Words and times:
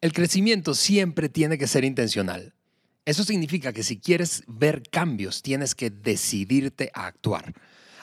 El 0.00 0.12
crecimiento 0.12 0.74
siempre 0.74 1.28
tiene 1.28 1.56
que 1.56 1.66
ser 1.66 1.84
intencional. 1.84 2.54
Eso 3.06 3.24
significa 3.24 3.72
que 3.72 3.82
si 3.82 3.98
quieres 3.98 4.42
ver 4.46 4.82
cambios, 4.90 5.42
tienes 5.42 5.74
que 5.74 5.90
decidirte 5.90 6.90
a 6.92 7.06
actuar. 7.06 7.54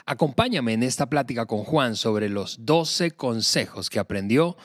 Acompáñame 0.06 0.72
en 0.72 0.82
esta 0.82 1.08
plática 1.08 1.46
con 1.46 1.62
Juan 1.64 1.94
sobre 1.96 2.28
los 2.28 2.66
12 2.66 3.12
consejos 3.12 3.90
que 3.90 3.98
aprendió 3.98 4.56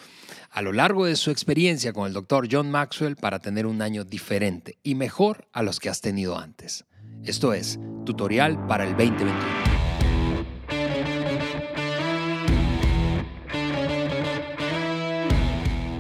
a 0.50 0.62
lo 0.62 0.74
largo 0.74 1.06
de 1.06 1.16
su 1.16 1.30
experiencia 1.32 1.94
con 1.94 2.08
el 2.08 2.14
doctor 2.14 2.48
John 2.52 2.72
Maxwell 2.72 3.16
para 3.16 3.40
tener 3.40 3.66
un 3.66 3.82
año 3.82 4.04
diferente 4.04 4.80
y 4.84 4.96
mejor 4.96 5.48
a 5.54 5.62
los 5.62 5.80
que 5.80 5.90
has 5.90 6.02
tenido 6.02 6.38
antes. 6.38 6.86
Esto 7.24 7.54
es 7.54 7.80
Tutorial 8.06 8.66
para 8.66 8.86
el 8.86 8.92
2021. 8.98 9.69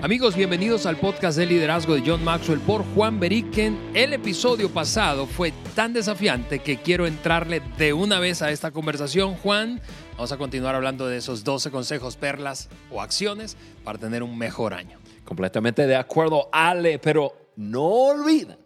Amigos, 0.02 0.38
bienvenidos 0.38 0.86
al 0.86 0.96
podcast 0.96 1.38
de 1.38 1.46
liderazgo 1.46 1.94
de 1.94 2.04
John 2.06 2.24
Maxwell 2.24 2.62
por 2.62 2.86
Juan 2.96 3.20
Beriken. 3.20 3.78
El 3.94 4.14
episodio 4.14 4.70
pasado 4.70 5.26
fue 5.26 5.52
tan 5.76 5.92
desafiante 5.92 6.60
que 6.60 6.78
quiero 6.78 7.06
entrarle 7.06 7.62
de 7.78 7.92
una 7.92 8.18
vez 8.18 8.42
a 8.42 8.50
esta 8.50 8.72
conversación. 8.72 9.36
Juan, 9.36 9.82
vamos 10.14 10.32
a 10.32 10.38
continuar 10.38 10.74
hablando 10.74 11.06
de 11.06 11.18
esos 11.18 11.44
12 11.44 11.70
consejos, 11.70 12.16
perlas 12.16 12.70
o 12.90 13.02
acciones 13.02 13.58
para 13.84 14.00
tener 14.00 14.24
un 14.24 14.38
mejor 14.38 14.74
año. 14.74 15.00
Completamente 15.26 15.86
de 15.86 15.98
acuerdo, 15.98 16.48
Ale, 16.54 16.98
pero 17.00 17.52
no 17.58 17.84
olviden 17.84 18.58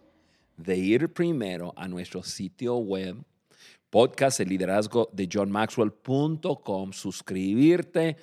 de 0.56 0.76
ir 0.76 1.12
primero 1.12 1.74
a 1.76 1.88
nuestro 1.88 2.22
sitio 2.22 2.76
web 2.76 3.16
podcast 3.90 4.38
de 4.38 4.46
liderazgo 4.46 5.10
de 5.12 5.28
johnmaxwell.com, 5.32 6.92
suscribirte 6.92 8.18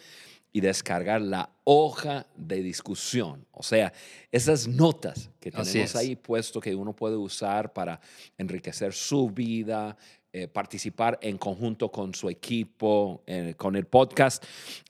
y 0.52 0.62
descargar 0.62 1.22
la 1.22 1.50
hoja 1.64 2.28
de 2.36 2.62
discusión. 2.62 3.46
O 3.52 3.64
sea, 3.64 3.94
esas 4.32 4.68
notas 4.68 5.30
que 5.40 5.52
tenemos 5.52 5.96
ahí 5.96 6.16
puesto 6.16 6.60
que 6.60 6.76
uno 6.76 6.94
puede 6.94 7.16
usar 7.16 7.72
para 7.74 8.00
enriquecer 8.38 8.94
su 8.94 9.30
vida, 9.30 9.96
eh, 10.34 10.48
participar 10.48 11.20
en 11.22 11.38
conjunto 11.38 11.92
con 11.92 12.16
su 12.16 12.30
equipo, 12.30 13.22
eh, 13.28 13.54
con 13.58 13.76
el 13.76 13.86
podcast, 13.86 14.42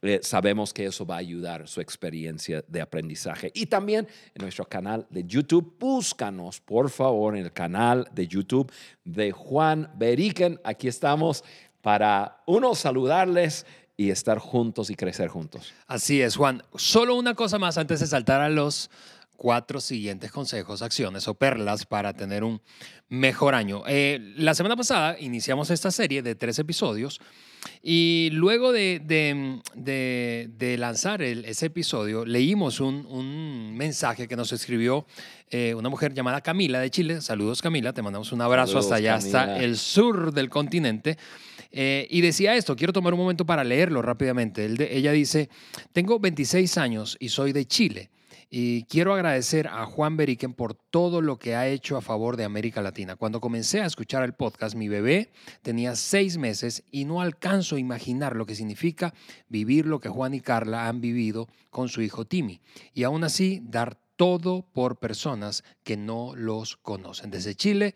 eh, 0.03 0.20
sabemos 0.22 0.72
que 0.72 0.86
eso 0.86 1.03
va 1.03 1.16
a 1.16 1.18
ayudar 1.18 1.68
su 1.68 1.81
experiencia 1.81 2.64
de 2.68 2.80
aprendizaje. 2.80 3.50
Y 3.56 3.66
también 3.66 4.08
en 4.36 4.42
nuestro 4.44 4.66
canal 4.66 5.08
de 5.09 5.23
YouTube, 5.23 5.78
búscanos 5.80 6.62
por 6.62 6.92
favor 6.92 7.36
en 7.36 7.46
el 7.46 7.52
canal 7.52 8.08
de 8.14 8.28
YouTube 8.28 8.72
de 9.03 9.31
Juan 9.31 9.92
Beriken. 9.96 10.59
Aquí 10.64 10.88
estamos 10.88 11.44
para, 11.81 12.44
uno, 12.46 12.75
saludarles 12.75 13.66
y 14.02 14.09
estar 14.09 14.39
juntos 14.39 14.89
y 14.89 14.95
crecer 14.95 15.27
juntos. 15.27 15.73
Así 15.85 16.21
es, 16.21 16.35
Juan. 16.35 16.63
Solo 16.75 17.16
una 17.16 17.35
cosa 17.35 17.59
más 17.59 17.77
antes 17.77 17.99
de 17.99 18.07
saltar 18.07 18.41
a 18.41 18.49
los 18.49 18.89
cuatro 19.38 19.80
siguientes 19.80 20.31
consejos, 20.31 20.81
acciones 20.81 21.27
o 21.27 21.35
perlas 21.35 21.85
para 21.85 22.13
tener 22.13 22.44
un 22.44 22.61
mejor 23.09 23.53
año. 23.53 23.83
Eh, 23.88 24.33
la 24.38 24.55
semana 24.55 24.75
pasada 24.75 25.19
iniciamos 25.19 25.69
esta 25.69 25.91
serie 25.91 26.23
de 26.23 26.33
tres 26.33 26.57
episodios 26.57 27.19
y 27.83 28.29
luego 28.33 28.72
de, 28.72 29.02
de, 29.75 30.77
lanzar 30.79 31.22
ese 31.22 31.66
episodio 31.67 32.25
leímos 32.25 32.79
un, 32.79 33.75
mensaje 33.75 34.27
que 34.27 34.35
nos 34.35 34.52
escribió 34.52 35.05
eh, 35.49 35.75
una 35.75 35.89
mujer 35.89 36.13
llamada 36.13 36.41
Camila 36.41 36.79
de 36.79 36.89
Chile. 36.89 37.22
Saludos 37.22 37.61
Camila, 37.61 37.94
te 37.94 38.02
mandamos 38.02 38.31
un 38.31 38.41
abrazo 38.41 38.79
hasta 38.79 38.95
allá, 38.95 39.16
hasta 39.16 39.59
el 39.59 39.77
sur 39.77 40.33
del 40.33 40.49
continente. 40.49 41.17
Eh, 41.72 42.08
y 42.09 42.22
decía 42.22 42.55
esto, 42.55 42.75
quiero 42.75 42.94
tomar 42.94 43.14
un 43.14 43.19
momento 43.19 43.45
para 43.45 43.64
leerlo 43.64 44.02
rápidamente. 44.02 44.66
ella 44.66 45.11
dice, 45.11 45.50
tengo 45.94 46.19
26 46.19 46.78
años 46.78 47.17
y 47.19 47.30
soy 47.30 47.53
de 47.53 47.66
Chile. 47.66 48.11
Y 48.53 48.83
quiero 48.83 49.13
agradecer 49.13 49.69
a 49.69 49.86
Juan 49.86 50.17
Beriken 50.17 50.53
por 50.53 50.73
todo 50.73 51.22
lo 51.22 51.39
que 51.39 51.55
ha 51.55 51.69
hecho 51.69 51.95
a 51.95 52.02
favor 52.02 52.36
de 52.36 52.44
América 52.44 52.81
Latina. 52.81 53.16
Cuando 53.16 53.39
comencé 53.39 53.80
a 53.80 53.86
escuchar 53.86 54.23
el 54.25 54.33
podcast, 54.33 54.75
mi 54.75 54.89
bebé 54.89 55.31
tenía 55.61 55.95
seis 55.95 56.38
meses 56.38 56.83
y 56.91 57.06
no 57.06 57.22
alcanzo 57.22 57.78
a 57.78 57.79
imaginar 57.79 58.35
lo 58.35 58.46
que 58.46 58.56
significa 58.56 59.13
vivir 59.47 59.85
lo 59.85 60.01
que 60.01 60.09
Juan 60.09 60.34
y 60.34 60.41
Carla 60.41 60.90
han 60.90 61.00
vivido 61.00 61.47
con 61.69 61.88
su 61.88 62.01
hijo 62.01 62.25
Timmy. 62.25 62.59
Y 62.94 63.03
aún 63.03 63.23
así, 63.23 63.62
dar 63.63 63.97
todo 64.17 64.66
por 64.73 65.00
personas 65.00 65.63
que 65.85 65.96
no 65.96 66.35
los 66.35 66.75
conocen. 66.75 67.31
Desde 67.31 67.56
Chile, 67.56 67.96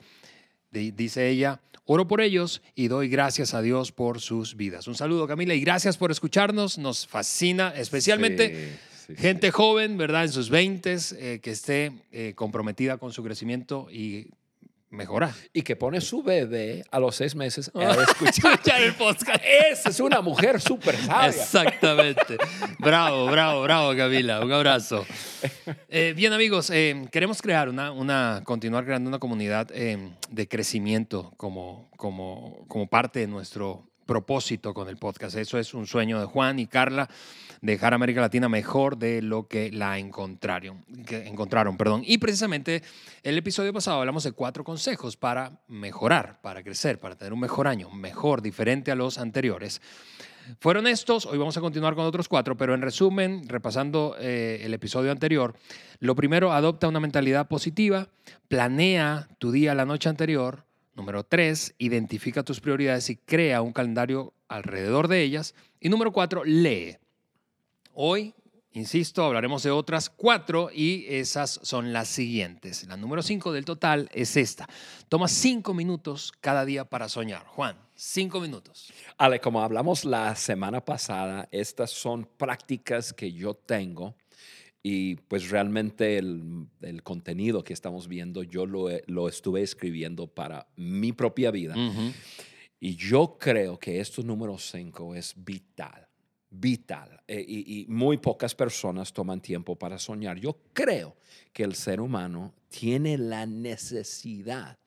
dice 0.76 1.30
ella, 1.30 1.62
oro 1.86 2.08
por 2.08 2.22
ellos 2.22 2.62
y 2.76 2.88
doy 2.88 3.08
gracias 3.08 3.54
a 3.54 3.62
Dios 3.62 3.92
por 3.92 4.20
sus 4.20 4.56
vidas. 4.56 4.88
Un 4.88 4.96
saludo 4.96 5.28
Camila 5.28 5.54
y 5.54 5.62
gracias 5.62 5.98
por 5.98 6.12
escucharnos. 6.12 6.78
Nos 6.78 7.08
fascina 7.08 7.74
especialmente 7.76 8.78
gente 9.16 9.52
joven, 9.52 9.98
¿verdad? 9.98 10.24
En 10.24 10.32
sus 10.32 10.50
20 10.50 10.98
eh, 11.18 11.40
que 11.42 11.52
esté 11.52 11.92
eh, 12.12 12.34
comprometida 12.36 12.98
con 12.98 13.14
su 13.14 13.24
crecimiento 13.24 13.88
y 13.92 14.28
mejorar. 14.96 15.34
Y 15.54 15.62
que 15.62 15.76
pone 15.76 16.02
su 16.02 16.24
bebé 16.24 16.84
a 16.92 17.00
los 17.00 17.16
seis 17.16 17.36
meses 17.36 17.72
a 17.74 17.92
escuchar 18.24 18.82
el 18.82 18.94
podcast. 18.96 19.44
Esa 19.44 19.90
es 19.90 20.00
una 20.00 20.22
mujer 20.22 20.60
súper 20.60 20.98
sabia. 20.98 21.30
Exactamente. 21.30 22.38
bravo, 22.80 23.28
bravo, 23.28 23.62
bravo, 23.62 23.96
Camila. 23.96 24.44
Un 24.44 24.52
abrazo. 24.52 25.06
Eh, 25.90 26.14
bien, 26.16 26.34
amigos, 26.34 26.70
eh, 26.70 27.08
queremos 27.12 27.42
crear 27.42 27.70
una, 27.70 27.92
una, 27.92 28.42
continuar 28.44 28.86
creando 28.86 29.08
una 29.08 29.20
comunidad 29.20 29.70
eh, 29.74 30.12
de 30.30 30.48
crecimiento 30.48 31.34
como, 31.38 31.90
como, 31.98 32.66
como 32.68 32.88
parte 32.88 33.20
de 33.20 33.28
nuestro 33.28 33.88
propósito 34.06 34.74
con 34.74 34.88
el 34.90 34.98
podcast. 34.98 35.36
Eso 35.36 35.58
es 35.58 35.74
un 35.74 35.88
sueño 35.88 36.20
de 36.20 36.26
Juan 36.26 36.60
y 36.60 36.68
Carla, 36.68 37.10
dejar 37.62 37.94
América 37.94 38.22
Latina 38.22 38.50
mejor 38.50 38.98
de 38.98 39.22
lo 39.22 39.48
que 39.48 39.72
la 39.72 39.98
encontraron. 39.98 40.86
Encontraron 41.10 41.78
perdón. 41.78 42.04
Y 42.06 42.18
precisamente 42.18 42.84
el 43.24 43.38
episodio 43.38 43.74
pasado 43.74 44.00
hablamos 44.00 44.24
de 44.24 44.32
cuatro 44.32 44.64
consejos 44.64 45.18
para 45.18 45.60
mejorar, 45.68 46.42
para 46.42 46.64
crecer, 46.64 47.00
para 47.00 47.16
tener 47.16 47.34
un 47.34 47.40
mejor 47.40 47.68
año, 47.68 47.90
mejor, 47.90 48.42
diferente 48.42 48.92
a 48.92 48.96
los 48.96 49.18
anteriores. 49.18 49.82
Fueron 50.60 50.86
estos, 50.86 51.26
hoy 51.26 51.40
vamos 51.40 51.58
a 51.58 51.62
continuar 51.62 51.96
con 51.96 52.06
otros 52.06 52.28
cuatro, 52.28 52.56
pero 52.56 52.76
en 52.76 52.82
resumen, 52.82 53.48
repasando 53.48 54.16
eh, 54.20 54.62
el 54.64 54.74
episodio 54.76 55.12
anterior, 55.12 55.56
lo 56.00 56.16
primero, 56.16 56.54
adopta 56.54 56.88
una 56.88 57.00
mentalidad 57.00 57.48
positiva, 57.48 58.10
planea 58.48 59.28
tu 59.40 59.52
día 59.52 59.74
la 59.74 59.86
noche 59.86 60.08
anterior, 60.08 60.65
Número 60.96 61.26
tres, 61.26 61.76
identifica 61.78 62.44
tus 62.44 62.62
prioridades 62.62 63.10
y 63.10 63.18
crea 63.18 63.62
un 63.62 63.74
calendario 63.74 64.34
alrededor 64.48 65.10
de 65.10 65.22
ellas. 65.24 65.54
Y 65.82 65.90
número 65.90 66.14
cuatro, 66.14 66.46
lee. 66.46 66.98
Hoy, 67.94 68.34
insisto, 68.72 69.26
hablaremos 69.26 69.62
de 69.64 69.72
otras 69.72 70.10
cuatro 70.10 70.70
y 70.74 71.06
esas 71.10 71.60
son 71.64 71.92
las 71.92 72.08
siguientes. 72.08 72.88
La 72.88 72.96
número 72.96 73.22
cinco 73.24 73.52
del 73.52 73.66
total 73.66 74.10
es 74.14 74.38
esta. 74.38 74.70
Toma 75.10 75.28
cinco 75.28 75.74
minutos 75.74 76.32
cada 76.40 76.64
día 76.64 76.86
para 76.86 77.10
soñar. 77.10 77.46
Juan, 77.46 77.78
cinco 77.94 78.40
minutos. 78.40 78.94
Ale, 79.18 79.42
como 79.42 79.62
hablamos 79.62 80.06
la 80.06 80.34
semana 80.38 80.80
pasada, 80.80 81.50
estas 81.52 81.92
son 81.92 82.26
prácticas 82.38 83.12
que 83.12 83.34
yo 83.34 83.54
tengo 83.54 84.16
y 84.88 85.16
pues 85.16 85.50
realmente 85.50 86.20
el, 86.20 86.68
el, 86.82 87.02
contenido 87.02 87.64
que 87.64 87.74
estamos 87.74 88.08
viendo 88.08 88.44
yo 88.44 88.68
lo, 88.68 88.88
lo 89.08 89.28
estuve 89.28 89.64
escribiendo 89.64 90.28
para 90.28 90.68
mi 90.76 91.12
propia 91.12 91.50
vida. 91.50 91.74
Y 92.80 92.96
yo 92.96 93.36
creo 93.40 93.80
que 93.80 94.00
esto 94.00 94.22
número 94.22 94.60
5 94.60 95.16
es 95.16 95.34
vital, 95.36 96.08
vital. 96.52 97.20
Eh, 97.28 97.44
y, 97.48 97.82
y, 97.82 97.88
muy 97.88 98.18
pocas 98.18 98.54
personas 98.54 99.12
toman 99.12 99.42
tiempo 99.42 99.76
para 99.76 99.98
soñar. 99.98 100.38
Yo 100.38 100.56
creo 100.72 101.18
que 101.52 101.64
el 101.64 101.74
ser 101.74 102.00
humano 102.00 102.54
tiene 102.70 103.18
la 103.18 103.48
necesidad 103.48 104.78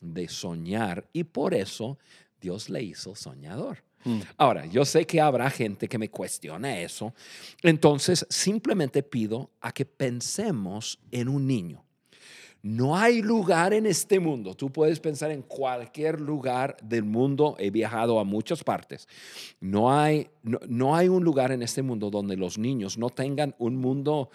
de 0.00 0.26
soñar 0.26 1.06
y 1.12 1.24
por 1.24 1.52
eso 1.52 1.98
Dios 2.40 2.70
le 2.70 2.82
hizo 2.82 3.14
soñador. 3.14 3.83
Mm. 4.04 4.20
Ahora, 4.36 4.66
yo 4.66 4.84
sé 4.84 5.06
que 5.06 5.20
habrá 5.20 5.50
gente 5.50 5.88
que 5.88 5.98
me 5.98 6.10
cuestione 6.10 6.84
eso, 6.84 7.14
entonces 7.62 8.26
simplemente 8.28 9.02
pido 9.02 9.50
a 9.60 9.72
que 9.72 9.84
pensemos 9.84 10.98
en 11.10 11.28
un 11.28 11.46
niño. 11.46 11.84
No 12.62 12.96
hay 12.96 13.20
lugar 13.20 13.74
en 13.74 13.84
este 13.84 14.18
mundo, 14.18 14.54
tú 14.54 14.72
puedes 14.72 14.98
pensar 14.98 15.30
en 15.30 15.42
cualquier 15.42 16.18
lugar 16.18 16.78
del 16.82 17.04
mundo, 17.04 17.56
he 17.58 17.70
viajado 17.70 18.18
a 18.18 18.24
muchas 18.24 18.64
partes, 18.64 19.06
no 19.60 19.92
hay, 19.92 20.30
no, 20.42 20.96
hay 20.96 21.08
un 21.08 21.22
lugar 21.22 21.52
en 21.52 21.62
este 21.62 21.82
mundo 21.82 22.08
donde 22.08 22.38
los 22.38 22.56
niños 22.56 22.96
no 22.96 23.10
tengan 23.10 23.54
un 23.58 23.76
mundo 23.76 24.30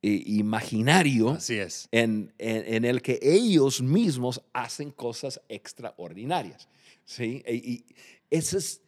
eh, 0.00 0.22
imaginario 0.24 1.32
Así 1.32 1.58
es. 1.58 1.88
En, 1.92 2.32
en, 2.38 2.86
el 2.86 3.02
que 3.02 3.18
ellos 3.20 3.82
mismos 3.82 4.40
hacen 4.54 4.90
cosas 4.90 5.38
extraordinarias. 5.50 6.70
¿sí? 7.04 7.42
Y, 7.46 7.70
y 7.70 7.84
ese 8.30 8.56
es 8.56 8.80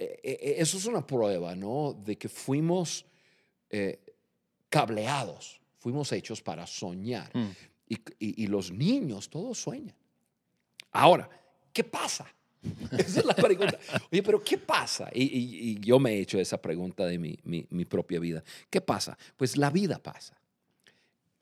eso 0.00 0.78
es 0.78 0.86
una 0.86 1.06
prueba, 1.06 1.54
¿no? 1.54 1.92
De 1.92 2.16
que 2.16 2.28
fuimos 2.28 3.04
eh, 3.68 4.00
cableados, 4.68 5.60
fuimos 5.78 6.10
hechos 6.12 6.40
para 6.40 6.66
soñar. 6.66 7.30
Mm. 7.36 7.50
Y, 8.20 8.46
los 8.46 8.70
niños 8.70 9.28
todos 9.28 9.58
sueñan. 9.58 9.96
Ahora, 10.92 11.28
¿qué 11.72 11.82
pasa? 11.82 12.32
Esa 12.92 13.20
es 13.20 13.24
la 13.24 13.34
pregunta. 13.34 13.80
Oye, 14.12 14.22
pero 14.22 14.42
¿qué 14.44 14.58
pasa? 14.58 15.10
Y, 15.12 15.80
yo 15.80 15.98
me 15.98 16.12
he 16.12 16.20
hecho 16.20 16.38
esa 16.38 16.62
pregunta 16.62 17.04
de 17.04 17.18
mi, 17.18 17.36
mi, 17.42 17.84
propia 17.84 18.20
vida. 18.20 18.44
¿Qué 18.70 18.80
pasa? 18.80 19.18
Pues 19.36 19.56
la 19.56 19.70
vida 19.70 19.98
pasa. 19.98 20.36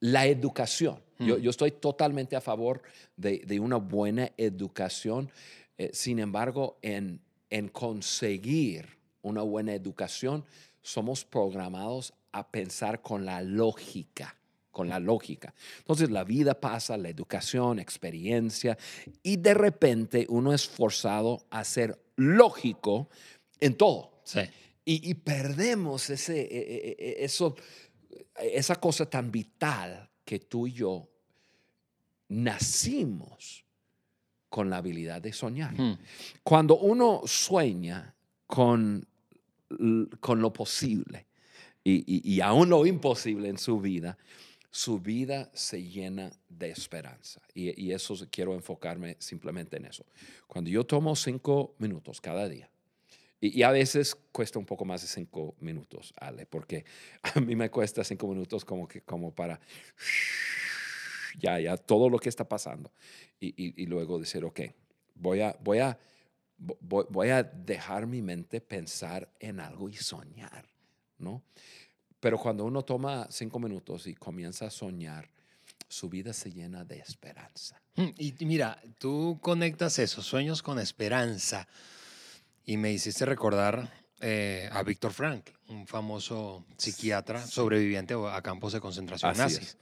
la 0.01 0.27
educación. 0.27 1.03
Yo, 1.19 1.37
Mm. 1.37 1.41
yo 1.41 1.51
estoy 1.51 1.73
totalmente 1.73 2.37
a 2.37 2.41
favor 2.41 2.83
de, 3.17 3.43
de 3.45 3.61
una 3.61 3.77
buena 3.77 4.31
educación. 4.37 5.31
Eh, 5.77 5.91
sin 5.93 6.21
embargo, 6.21 6.79
en, 6.83 7.21
en 7.51 7.69
conseguir 7.69 8.99
una 9.23 9.43
buena 9.43 9.75
educación, 9.75 10.45
somos 10.83 11.25
programados 11.25 12.15
a 12.33 12.51
pensar 12.51 13.03
con 13.03 13.25
la 13.25 13.43
lógica, 13.43 14.37
con 14.71 14.89
la 14.89 14.99
lógica. 14.99 15.55
Entonces 15.79 16.11
la 16.11 16.25
vida 16.25 16.61
pasa, 16.61 16.97
la 16.97 17.09
educación, 17.09 17.79
experiencia, 17.79 18.79
y 19.23 19.37
de 19.37 19.55
repente 19.55 20.27
uno 20.29 20.53
es 20.53 20.69
forzado 20.69 21.47
a 21.51 21.65
ser 21.65 22.01
lógico 22.17 23.09
en 23.61 23.77
todo. 23.77 24.21
Sí. 24.25 24.41
Y, 24.85 25.11
y 25.11 25.15
perdemos 25.15 26.09
ese, 26.11 26.41
e- 26.41 26.47
e- 26.47 26.97
e- 26.99 27.25
eso, 27.25 27.57
esa 28.37 28.77
cosa 28.77 29.09
tan 29.09 29.31
vital 29.31 30.09
que 30.25 30.39
tú 30.41 30.67
y 30.67 30.73
yo 30.73 31.09
nacimos 32.29 33.65
con 34.49 34.71
la 34.71 34.79
habilidad 34.79 35.21
de 35.23 35.33
soñar. 35.33 35.79
Mm. 35.79 35.99
Cuando 36.43 36.79
uno 36.79 37.23
sueña 37.27 38.15
con, 38.47 39.07
con 40.21 40.41
lo 40.41 40.53
posible 40.53 41.27
y, 41.85 41.97
y- 42.07 42.35
y 42.35 42.41
aún 42.41 42.69
lo 42.69 42.87
imposible 42.87 43.49
en 43.49 43.59
su 43.59 43.81
vida, 43.81 44.17
su 44.71 44.99
vida 45.01 45.51
se 45.55 45.83
llena 45.83 46.31
de 46.49 46.71
esperanza. 46.71 47.41
Y, 47.55 47.79
y 47.83 47.93
eso 47.93 48.15
quiero 48.31 48.55
enfocarme 48.55 49.17
simplemente 49.19 49.77
en 49.77 49.87
eso. 49.87 50.05
Cuando 50.47 50.71
yo 50.71 50.85
tomo 50.85 51.17
cinco 51.17 51.75
minutos 51.79 52.21
cada 52.21 52.49
día, 52.49 52.69
y, 53.41 53.57
y 53.59 53.63
a 53.63 53.71
veces 53.71 54.17
cuesta 54.33 54.59
un 54.59 54.67
poco 54.67 54.85
más 54.85 55.01
de 55.03 55.09
cinco 55.09 55.55
minutos, 55.61 56.13
Ale, 56.21 56.45
porque 56.47 56.85
a 57.35 57.41
mí 57.41 57.55
me 57.57 57.71
cuesta 57.71 58.03
cinco 58.05 58.27
minutos 58.29 58.65
como, 58.65 58.87
que, 58.89 59.01
como 59.03 59.31
para 59.35 59.61
ya, 61.39 61.59
ya, 61.61 61.77
todo 61.77 62.09
lo 62.11 62.19
que 62.19 62.29
está 62.29 62.49
pasando. 62.49 62.91
Y, 63.41 63.49
y- 63.49 63.83
y 63.83 63.87
luego 63.87 64.19
decir, 64.19 64.45
ok, 64.45 64.61
voy 65.15 65.41
a, 65.41 65.57
voy, 65.61 65.79
a, 65.79 65.99
voy, 66.59 67.07
voy 67.09 67.29
a 67.31 67.43
dejar 67.43 68.07
mi 68.07 68.23
mente 68.23 68.61
pensar 68.61 69.29
en 69.41 69.61
algo 69.61 69.89
y 69.89 69.95
soñar, 69.95 70.67
¿no? 71.19 71.43
Pero 72.21 72.37
cuando 72.39 72.65
uno 72.65 72.83
toma 72.85 73.29
cinco 73.31 73.59
minutos 73.61 74.07
y 74.09 74.15
comienza 74.15 74.67
a 74.67 74.71
soñar, 74.71 75.29
su 75.89 76.09
vida 76.09 76.33
se 76.33 76.51
llena 76.53 76.85
de 76.85 76.99
esperanza. 76.99 77.81
Mm, 77.97 78.09
Y 78.19 78.45
mira, 78.45 78.81
tú 78.99 79.39
conectas 79.41 79.99
esos 80.01 80.27
sueños 80.27 80.63
con 80.63 80.79
esperanza 80.79 81.67
y 82.67 82.77
me 82.77 82.93
hiciste 82.93 83.25
recordar 83.25 83.91
eh, 84.21 84.69
a 84.73 84.83
Víctor 84.83 85.13
Frankl, 85.13 85.53
un 85.69 85.87
famoso 85.87 86.65
psiquiatra 86.77 87.47
sobreviviente 87.47 88.15
a 88.15 88.43
campos 88.43 88.73
de 88.73 88.81
concentración 88.81 89.31
Así 89.31 89.41
nazis. 89.41 89.77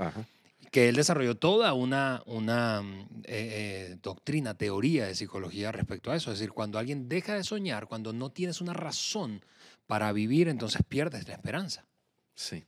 Que 0.70 0.88
él 0.88 0.96
desarrolló 0.96 1.36
toda 1.36 1.72
una, 1.74 2.22
una 2.26 2.82
mm, 2.82 3.00
eh, 3.24 3.88
eh, 3.92 3.96
doctrina, 4.02 4.54
teoría 4.56 5.06
de 5.06 5.14
psicología 5.14 5.72
respecto 5.72 6.10
a 6.10 6.16
eso. 6.16 6.32
Es 6.32 6.38
decir, 6.38 6.52
cuando 6.52 6.78
alguien 6.78 7.08
deja 7.08 7.34
de 7.34 7.44
soñar, 7.44 7.86
cuando 7.86 8.12
no 8.12 8.30
tienes 8.30 8.60
una 8.60 8.72
razón 8.72 9.42
para 9.86 10.12
vivir, 10.12 10.48
entonces 10.48 10.82
pierdes 10.88 11.26
la 11.28 11.34
esperanza. 11.34 11.86
Sí, 12.34 12.64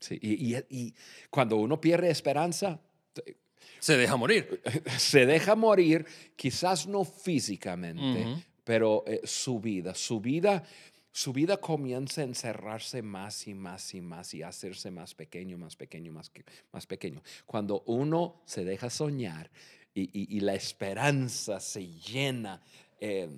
sí. 0.00 0.18
Y, 0.20 0.54
y- 0.56 0.64
y 0.70 0.94
cuando 1.30 1.56
uno 1.56 1.80
pierde 1.80 2.10
esperanza, 2.10 2.80
Se 3.78 3.96
deja 3.96 4.16
morir. 4.16 4.60
se 4.98 5.26
deja 5.26 5.54
morir, 5.54 6.06
quizás 6.36 6.86
no 6.86 7.04
físicamente, 7.04 8.26
pero 8.64 9.02
eh, 9.06 9.20
su 9.24 9.60
vida, 9.60 9.94
su 9.94 10.20
vida, 10.20 10.62
su 11.12 11.32
vida 11.32 11.58
comienza 11.58 12.22
a 12.22 12.24
encerrarse 12.24 13.02
más 13.02 13.46
y 13.46 13.54
más 13.54 13.94
y 13.94 14.00
más 14.00 14.32
y 14.34 14.42
a 14.42 14.48
hacerse 14.48 14.90
más 14.90 15.14
pequeño, 15.14 15.58
más 15.58 15.76
pequeño, 15.76 16.10
más, 16.12 16.30
que- 16.30 16.44
más 16.72 16.86
pequeño. 16.86 17.22
Cuando 17.46 17.82
uno 17.86 18.40
se 18.46 18.64
deja 18.64 18.88
soñar 18.90 19.50
y, 19.94 20.02
y- 20.04 20.36
y 20.36 20.40
la 20.40 20.54
esperanza 20.54 21.60
se 21.60 21.86
llena, 21.86 22.60
eh, 22.98 23.28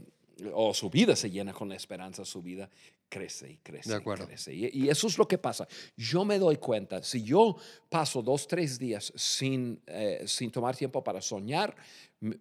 o 0.52 0.72
su 0.72 0.88
vida 0.88 1.16
se 1.16 1.30
llena 1.30 1.52
con 1.52 1.68
la 1.68 1.74
esperanza, 1.76 2.24
su 2.24 2.42
vida 2.42 2.70
crece 3.08 3.52
y 3.52 3.56
crece. 3.58 3.90
De 3.90 3.96
y 3.96 3.98
acuerdo. 3.98 4.26
crece. 4.26 4.52
Y 4.54 4.88
eso 4.88 5.06
es 5.06 5.18
lo 5.18 5.28
que 5.28 5.38
pasa. 5.38 5.68
Yo 5.96 6.24
me 6.24 6.38
doy 6.38 6.56
cuenta, 6.56 7.02
si 7.02 7.22
yo 7.22 7.56
paso 7.88 8.22
dos, 8.22 8.46
tres 8.48 8.78
días 8.78 9.12
sin, 9.14 9.80
eh, 9.86 10.24
sin 10.26 10.50
tomar 10.50 10.76
tiempo 10.76 11.02
para 11.04 11.20
soñar, 11.20 11.76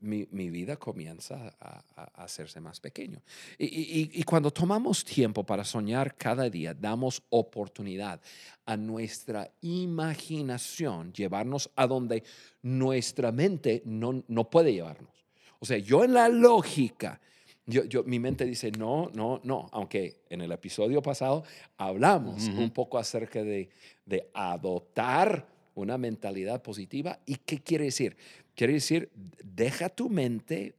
mi- 0.02 0.50
vida 0.50 0.78
comienza 0.78 1.56
a, 1.60 1.84
a- 1.96 2.12
a 2.16 2.24
hacerse 2.24 2.60
más 2.60 2.80
pequeño. 2.80 3.22
Y, 3.58 3.66
y- 3.66 4.12
y- 4.14 4.24
cuando 4.24 4.52
tomamos 4.52 5.04
tiempo 5.04 5.44
para 5.44 5.64
soñar 5.64 6.16
cada 6.16 6.50
día, 6.50 6.74
damos 6.74 7.22
oportunidad 7.30 8.22
a 8.66 8.78
nuestra 8.78 9.52
imaginación 9.62 11.12
llevarnos 11.14 11.70
a 11.76 11.88
donde 11.88 12.24
nuestra 12.62 13.32
mente 13.32 13.82
no, 13.86 14.24
no 14.28 14.50
puede 14.50 14.74
llevarnos. 14.74 15.12
O 15.60 15.66
sea, 15.66 15.78
yo 15.78 16.04
en 16.04 16.14
la 16.14 16.30
lógica, 16.30 17.20
yo, 17.66 17.86
yo- 17.86 18.04
mi 18.04 18.20
mente 18.20 18.46
dice, 18.46 18.72
no, 18.72 19.10
no, 19.14 19.40
no, 19.44 19.70
aunque 19.72 20.22
en 20.30 20.42
el 20.42 20.52
episodio 20.52 21.02
pasado 21.02 21.44
hablamos 21.78 22.48
un 22.48 22.72
poco 22.72 22.98
acerca 22.98 23.44
de, 23.44 23.70
de 24.06 24.30
adoptar 24.34 25.48
una 25.76 25.98
mentalidad 25.98 26.62
positiva. 26.62 27.20
¿Y 27.26 27.36
qué 27.36 27.60
quiere 27.62 27.86
decir? 27.86 28.16
Quiere 28.56 28.74
decir, 28.74 29.10
deja 29.44 29.90
tu 29.90 30.10
mente 30.10 30.76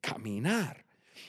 caminar. 0.00 0.84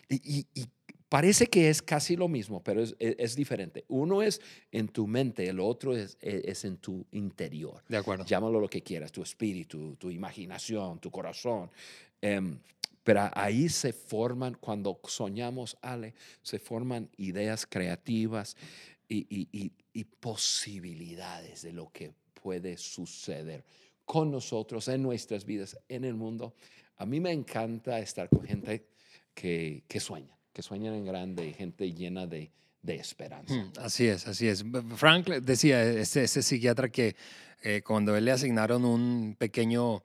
Y, 0.10 0.15
y- 0.39 0.48
y 0.54 0.65
parece 1.10 1.45
que 1.48 1.69
es 1.69 1.81
casi 1.81 2.15
lo 2.15 2.27
mismo, 2.27 2.63
pero 2.63 2.81
es, 2.81 2.95
es- 3.00 3.15
es 3.19 3.36
diferente. 3.36 3.86
Uno 3.88 4.21
es 4.24 4.42
en 4.71 4.88
tu 4.88 5.06
mente, 5.07 5.48
el 5.48 5.60
otro 5.60 5.95
es, 5.95 6.18
es- 6.21 6.65
en 6.65 6.77
tu 6.77 7.06
interior. 7.12 7.83
De 7.88 7.98
acuerdo. 7.98 8.25
Llámalo 8.25 8.60
lo 8.60 8.68
que 8.69 8.81
quieras, 8.81 9.12
tu 9.12 9.21
espíritu, 9.21 9.95
tu 9.98 10.10
imaginación, 10.10 11.00
tu 11.00 11.12
corazón. 11.12 11.69
Em, 12.21 12.57
pero 13.04 13.30
ahí 13.33 13.68
se 13.69 13.92
forman, 13.94 14.56
cuando 14.56 15.00
soñamos, 15.04 15.77
Ale, 15.81 16.13
se 16.42 16.57
forman 16.57 17.10
ideas 17.18 17.65
creativas 17.68 18.56
y, 19.10 19.27
y- 19.30 19.48
y- 19.51 19.71
y 19.94 20.04
posibilidades 20.06 21.62
de 21.62 21.74
lo 21.74 21.92
que 21.92 22.13
puede 22.33 22.77
suceder 22.77 23.63
con 24.06 24.31
nosotros, 24.31 24.88
en 24.88 25.01
nuestras 25.01 25.45
vidas, 25.45 25.77
en 25.88 26.03
el 26.03 26.15
mundo. 26.15 26.53
A 26.97 27.06
mí 27.06 27.19
me 27.19 27.31
encanta 27.31 28.00
estar 28.00 28.30
con 28.30 28.44
gente 28.44 28.85
que, 29.33 29.83
sueña, 30.00 30.38
que 30.51 30.62
sueñan 30.62 30.94
en 30.94 31.06
grande, 31.06 31.53
gente 31.53 31.91
llena 31.94 32.27
de, 32.27 32.51
esperanza. 32.85 33.53
Mm, 33.56 33.71
Así 33.80 34.07
es, 34.07 34.27
así 34.27 34.47
es. 34.47 34.63
Frank 34.95 35.27
decía, 35.30 35.83
ese, 35.83 36.24
ese 36.24 36.44
psiquiatra, 36.44 36.89
que 36.89 37.15
eh, 37.62 37.81
cuando 37.81 38.15
él 38.15 38.25
le 38.25 38.31
asignaron 38.31 38.83
un 38.83 39.36
pequeño 39.39 40.03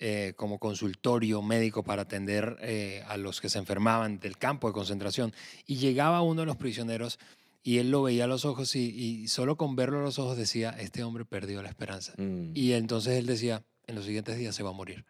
eh, 0.00 0.32
como 0.36 0.58
consultorio 0.58 1.40
médico 1.42 1.82
para 1.82 2.02
atender 2.02 2.56
eh, 2.60 3.04
a 3.06 3.16
los 3.16 3.40
que 3.40 3.48
se 3.48 3.58
enfermaban 3.58 4.18
del 4.18 4.38
campo 4.38 4.66
de 4.66 4.72
concentración, 4.72 5.32
y 5.66 5.76
llegaba 5.76 6.22
uno 6.22 6.40
de 6.40 6.46
los 6.46 6.56
prisioneros 6.56 7.18
y 7.64 7.78
él 7.78 7.90
lo 7.90 8.02
veía 8.02 8.24
a 8.24 8.26
los 8.26 8.44
ojos 8.44 8.76
y, 8.76 8.90
y 8.90 9.26
solo 9.28 9.56
con 9.56 9.74
verlo 9.74 9.98
a 9.98 10.02
los 10.02 10.18
ojos 10.20 10.36
decía, 10.36 10.70
este 10.78 11.02
hombre 11.02 11.24
perdió 11.24 11.62
la 11.62 11.70
esperanza. 11.70 12.12
Mm. 12.18 12.50
Y 12.54 12.74
entonces 12.74 13.14
él 13.14 13.26
decía, 13.26 13.64
en 13.86 13.94
los 13.96 14.04
siguientes 14.04 14.36
días 14.36 14.54
se 14.54 14.62
va 14.62 14.70
a 14.70 14.74
morir 14.74 15.04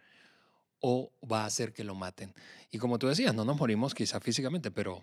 o 0.78 1.12
va 1.30 1.42
a 1.42 1.46
hacer 1.46 1.72
que 1.72 1.82
lo 1.82 1.94
maten. 1.94 2.32
Y 2.70 2.78
como 2.78 2.98
tú 2.98 3.08
decías, 3.08 3.34
no 3.34 3.44
nos 3.44 3.56
morimos 3.58 3.94
quizá 3.94 4.20
físicamente, 4.20 4.70
pero, 4.70 5.02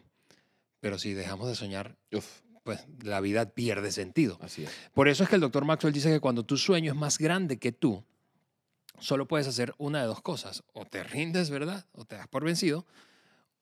pero 0.80 0.98
si 0.98 1.14
dejamos 1.14 1.50
de 1.50 1.56
soñar, 1.56 1.98
Uf, 2.14 2.42
pues 2.64 2.80
la 3.04 3.20
vida 3.20 3.50
pierde 3.50 3.92
sentido. 3.92 4.38
así 4.42 4.64
es. 4.64 4.72
Por 4.94 5.10
eso 5.10 5.24
es 5.24 5.30
que 5.30 5.36
el 5.36 5.42
doctor 5.42 5.66
Maxwell 5.66 5.94
dice 5.94 6.10
que 6.10 6.20
cuando 6.20 6.46
tu 6.46 6.56
sueño 6.56 6.94
es 6.94 6.98
más 6.98 7.18
grande 7.18 7.58
que 7.58 7.72
tú, 7.72 8.04
solo 9.00 9.28
puedes 9.28 9.48
hacer 9.48 9.74
una 9.78 10.02
de 10.02 10.08
dos 10.08 10.22
cosas. 10.22 10.64
O 10.74 10.86
te 10.86 11.04
rindes, 11.04 11.50
¿verdad? 11.50 11.86
O 11.92 12.06
te 12.06 12.16
das 12.16 12.28
por 12.28 12.46
vencido, 12.46 12.86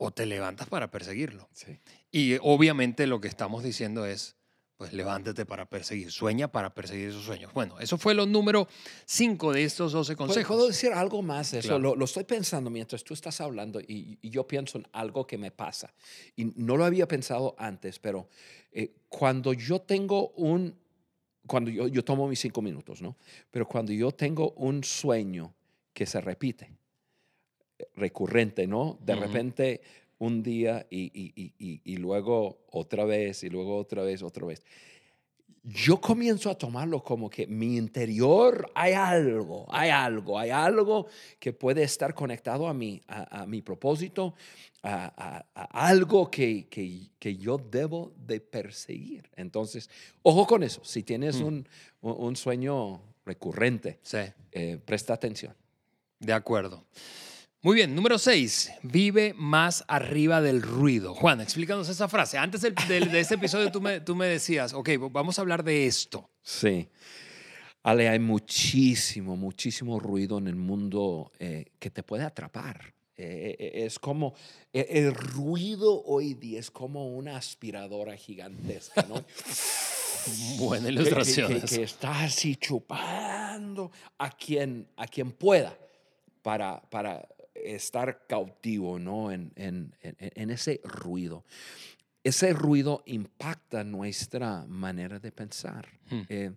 o 0.02 0.12
te 0.12 0.26
levantas 0.26 0.68
para 0.70 0.90
perseguirlo. 0.90 1.48
Sí. 1.54 1.78
Y 2.12 2.38
obviamente 2.42 3.06
lo 3.06 3.20
que 3.22 3.28
estamos 3.28 3.64
diciendo 3.64 4.06
es, 4.06 4.36
pues 4.78 4.94
levántate 4.94 5.46
para 5.46 5.66
perseguir, 5.70 6.10
sueña 6.10 6.48
para 6.50 6.74
perseguir 6.74 7.10
esos 7.10 7.26
sueños. 7.26 7.52
Bueno, 7.54 7.78
eso 7.82 7.98
fue 7.98 8.14
lo 8.16 8.26
número 8.26 8.66
5 9.06 9.52
de 9.52 9.66
estos 9.66 9.92
12 9.92 10.16
¿Puedo- 10.16 10.28
consejos. 10.28 10.56
¿Puedo 10.56 10.68
decir 10.70 10.94
algo 10.94 11.22
más 11.22 11.52
de 11.52 11.60
eso? 11.60 11.68
Claro. 11.68 11.82
Lo, 11.84 11.96
lo 11.98 12.06
estoy 12.06 12.24
pensando 12.24 12.70
mientras 12.70 13.04
tú 13.04 13.14
estás 13.14 13.42
hablando 13.42 13.82
y, 13.82 14.18
y 14.22 14.30
yo 14.30 14.48
pienso 14.48 14.78
en 14.78 14.88
algo 14.94 15.28
que 15.28 15.38
me 15.38 15.52
pasa. 15.52 15.94
Y 16.38 16.46
no 16.56 16.78
lo 16.78 16.86
había 16.86 17.10
pensado 17.10 17.56
antes, 17.60 18.00
pero 18.00 18.30
eh, 18.72 18.94
cuando 19.10 19.52
yo 19.52 19.82
tengo 19.82 20.30
un, 20.30 20.74
cuando 21.46 21.70
yo, 21.72 21.90
yo 21.90 22.02
tomo 22.06 22.26
mis 22.30 22.40
cinco 22.40 22.62
minutos, 22.62 23.02
¿no? 23.02 23.18
Pero 23.52 23.68
cuando 23.68 23.92
yo 23.92 24.12
tengo 24.14 24.52
un 24.52 24.82
sueño 24.86 25.54
que 25.94 26.06
se 26.06 26.22
repite, 26.22 26.72
recurrente, 27.96 28.68
¿no? 28.68 28.98
De 29.02 29.16
repente 29.16 29.82
un 30.20 30.44
día 30.44 30.86
y, 30.90 31.12
y- 31.14 31.54
y- 31.58 31.82
y- 31.86 31.98
luego 31.98 32.60
otra 32.72 33.06
vez 33.06 33.44
y 33.44 33.50
luego 33.50 33.78
otra 33.78 34.04
vez, 34.04 34.22
otra 34.22 34.46
vez. 34.46 34.64
Yo 35.64 36.00
comienzo 36.00 36.50
a 36.50 36.58
tomarlo 36.58 37.04
como 37.04 37.30
que 37.30 37.46
mi 37.46 37.76
interior 37.78 38.72
hay 38.74 38.94
algo, 38.94 39.66
hay 39.70 39.90
algo, 39.90 40.40
hay 40.40 40.50
algo 40.52 41.08
que 41.38 41.52
puede 41.54 41.84
estar 41.84 42.14
conectado 42.14 42.68
a 42.68 42.74
mi, 42.74 43.02
a, 43.08 43.42
a 43.42 43.46
mi 43.46 43.62
propósito, 43.62 44.34
a, 44.84 45.14
a- 45.18 45.46
a 45.54 45.88
algo 45.88 46.32
que, 46.32 46.68
que- 46.70 47.10
que 47.20 47.36
yo 47.38 47.58
debo 47.58 48.14
de 48.26 48.40
perseguir. 48.40 49.30
Entonces, 49.36 49.90
ojo 50.24 50.48
con 50.48 50.64
eso. 50.64 50.82
Si 50.84 51.04
tienes 51.04 51.40
Mm. 51.42 51.46
un, 51.46 51.68
un- 52.02 52.16
un 52.28 52.36
sueño 52.36 53.02
recurrente. 53.26 54.00
Sí, 54.02 54.18
Eh, 54.52 54.80
presta 54.84 55.14
atención. 55.14 55.54
de 56.20 56.34
acuerdo. 56.34 56.84
Muy 57.62 57.76
bien, 57.76 57.94
número 57.94 58.18
6. 58.18 58.72
Vive 58.84 59.34
más 59.36 59.84
arriba 59.90 60.42
del 60.42 60.62
ruido. 60.62 61.14
Juan, 61.14 61.42
explícanos 61.42 61.90
esa 61.90 62.08
frase. 62.08 62.38
Antes 62.38 62.62
del- 62.62 62.76
del- 62.88 63.12
de 63.12 63.20
este 63.20 63.36
episodio 63.36 63.70
tú 63.70 63.82
me, 63.82 64.00
tú 64.00 64.16
me 64.16 64.28
decías, 64.28 64.74
ok, 64.74 64.90
vamos 65.12 65.38
a 65.38 65.42
hablar 65.42 65.64
de 65.64 65.86
esto. 65.86 66.30
Sí. 66.42 66.88
Ale, 67.84 68.08
hay 68.08 68.20
muchísimo, 68.20 69.36
muchísimo 69.36 70.00
ruido 70.00 70.38
en 70.38 70.48
el 70.48 70.56
mundo 70.56 71.32
eh, 71.40 71.66
que 71.80 71.90
te 71.90 72.02
puede 72.02 72.24
atrapar. 72.24 72.94
Eh, 73.18 73.58
eh, 73.60 73.72
es 73.86 74.00
como, 74.00 74.34
eh, 74.72 74.86
el 74.92 75.14
ruido 75.14 76.02
hoy 76.06 76.36
día 76.36 76.62
es 76.62 76.72
como 76.72 77.10
una 77.10 77.36
aspiradora 77.36 78.16
gigantesca, 78.16 79.06
¿no? 79.10 79.22
Buena 80.58 80.88
ilustración. 80.88 81.60
que- 81.60 81.68
que 81.76 81.84
está 81.84 82.24
así 82.24 82.56
chupando 82.56 83.92
a 84.18 84.30
quien, 84.30 84.88
a 84.96 85.08
quien 85.08 85.32
pueda 85.34 85.78
para, 86.42 86.82
para 86.90 87.28
estar 87.76 88.26
cautivo 88.28 89.00
¿no? 89.00 89.32
en, 89.32 89.52
en- 89.56 89.96
en- 90.02 90.16
en 90.20 90.50
ese 90.52 90.82
ruido. 90.84 91.44
Ese 92.24 92.54
ruido 92.54 93.02
impacta 93.06 93.84
nuestra 93.84 94.66
manera 94.68 95.20
de 95.20 95.32
pensar. 95.32 95.88
Hmm. 96.10 96.22
Eh, 96.30 96.52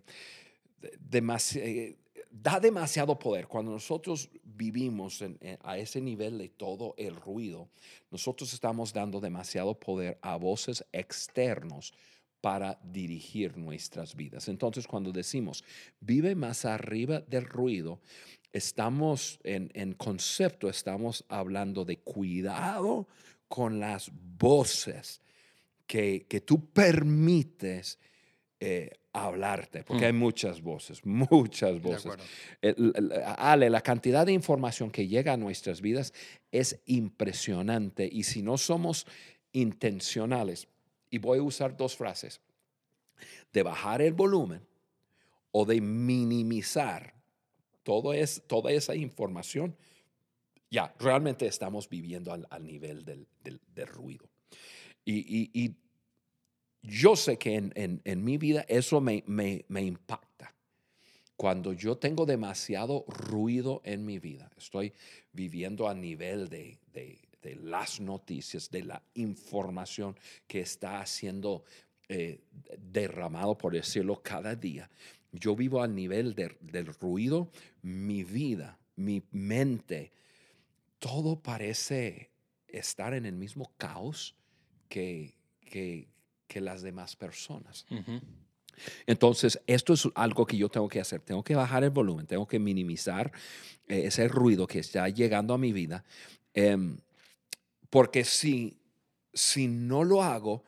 demasi- 1.09 1.59
eh, 1.61 1.97
da 2.29 2.59
demasiado 2.59 3.17
poder. 3.17 3.47
Cuando 3.47 3.71
nosotros 3.71 4.29
vivimos 4.43 5.21
en- 5.21 5.37
en- 5.41 5.57
a 5.63 5.77
ese 5.77 6.01
nivel 6.01 6.37
de 6.37 6.49
todo 6.49 6.93
el 6.97 7.15
ruido, 7.15 7.69
nosotros 8.11 8.53
estamos 8.53 8.91
dando 8.91 9.19
demasiado 9.21 9.79
poder 9.79 10.17
a 10.21 10.35
voces 10.35 10.83
externos 10.91 11.93
para 12.41 12.77
dirigir 12.83 13.55
nuestras 13.57 14.15
vidas. 14.15 14.49
Entonces, 14.49 14.85
cuando 14.85 15.11
decimos 15.13 15.63
vive 16.01 16.35
más 16.35 16.65
arriba 16.65 17.21
del 17.21 17.45
ruido, 17.45 18.01
estamos 18.53 19.39
en, 19.43 19.69
en 19.73 19.93
concepto, 19.93 20.69
estamos 20.69 21.25
hablando 21.27 21.83
de 21.83 21.97
cuidado 21.97 23.07
con 23.49 23.79
las 23.79 24.09
voces 24.37 25.19
que, 25.87 26.25
que 26.29 26.39
tú 26.41 26.69
permites 26.71 27.99
eh, 28.59 28.91
hablarte, 29.11 29.83
porque 29.83 30.03
Mm. 30.03 30.05
hay 30.05 30.13
muchas 30.13 30.61
voces, 30.61 31.05
muchas 31.05 31.81
voces. 31.81 32.05
acuerdo. 32.05 32.23
El- 32.61 32.93
el- 32.95 33.11
Ale, 33.37 33.69
la 33.69 33.81
cantidad 33.81 34.25
de 34.25 34.31
información 34.31 34.89
que 34.89 35.05
llega 35.07 35.33
a 35.33 35.37
nuestras 35.37 35.81
vidas 35.81 36.13
es 36.51 36.79
impresionante 36.85 38.07
y 38.09 38.23
si 38.23 38.41
no 38.41 38.57
somos 38.57 39.05
intencionales, 39.51 40.67
y 41.09 41.17
voy 41.17 41.39
a 41.39 41.43
usar 41.43 41.75
dos 41.75 41.95
frases, 41.97 42.39
de 43.51 43.63
bajar 43.63 44.01
el 44.01 44.13
volumen 44.13 44.61
o 45.51 45.65
de 45.65 45.79
minimizar 45.81 47.13
todo 47.83 48.13
es, 48.13 48.43
toda 48.47 48.71
esa 48.71 48.95
información, 48.95 49.75
ya, 50.69 50.93
realmente 50.99 51.45
estamos 51.45 51.87
viviendo 51.87 52.31
al, 52.33 52.47
al 52.49 52.65
nivel 52.65 53.05
del, 53.05 53.27
del- 53.43 53.61
ruido. 53.87 54.27
Y, 55.05 55.19
y- 55.19 55.51
y 55.53 55.75
yo 56.81 57.15
sé 57.15 57.37
que 57.37 57.55
en, 57.55 57.71
en- 57.75 58.23
mi 58.23 58.37
vida 58.37 58.65
eso 58.67 58.99
me, 58.99 59.23
me- 59.27 59.65
me 59.67 59.81
impacta. 59.83 60.53
Cuando 61.35 61.73
yo 61.73 61.97
tengo 61.97 62.25
demasiado 62.25 63.05
ruido 63.07 63.81
en 63.83 64.05
mi 64.05 64.19
vida, 64.19 64.49
estoy 64.57 64.93
viviendo 65.31 65.87
a 65.87 65.93
nivel 65.93 66.47
de, 66.49 66.79
de- 66.93 67.19
las 67.61 67.99
noticias, 67.99 68.69
de 68.71 68.83
la 68.83 69.03
información 69.15 70.15
que 70.47 70.61
está 70.61 71.05
siendo 71.05 71.65
eh, 72.07 72.39
derramado, 72.77 73.57
por 73.57 73.73
decirlo, 73.73 74.21
cada 74.23 74.55
día. 74.55 74.89
Yo 75.33 75.55
vivo 75.55 75.81
al 75.81 75.93
nivel 75.95 76.35
de- 76.35 76.55
del 76.61 76.85
ruido, 76.93 77.49
mi 77.81 78.23
vida, 78.23 78.77
mi 78.95 79.23
mente, 79.31 80.11
todo 80.99 81.39
parece 81.41 82.29
estar 82.67 83.13
en 83.13 83.25
el 83.25 83.35
mismo 83.35 83.71
caos 83.77 84.35
que, 84.89 85.33
que, 85.59 86.07
que 86.47 86.61
las 86.61 86.81
demás 86.81 87.15
personas. 87.15 87.85
Entonces, 89.05 89.59
esto 89.67 89.93
es 89.93 90.07
algo 90.15 90.45
que 90.45 90.57
yo 90.57 90.69
tengo 90.69 90.87
que 90.87 90.99
hacer. 91.01 91.21
Tengo 91.21 91.43
que 91.43 91.55
bajar 91.55 91.83
el 91.83 91.89
volumen, 91.89 92.25
tengo 92.25 92.47
que 92.47 92.59
minimizar 92.59 93.31
eh, 93.87 94.03
ese 94.05 94.27
ruido 94.27 94.65
que 94.67 94.79
está 94.79 95.07
llegando 95.09 95.53
a 95.53 95.57
mi 95.57 95.73
vida. 95.73 96.03
em, 96.53 96.97
porque 97.89 98.23
si, 98.23 98.79
si 99.33 99.67
no 99.67 100.03
lo 100.03 100.23
hago, 100.23 100.63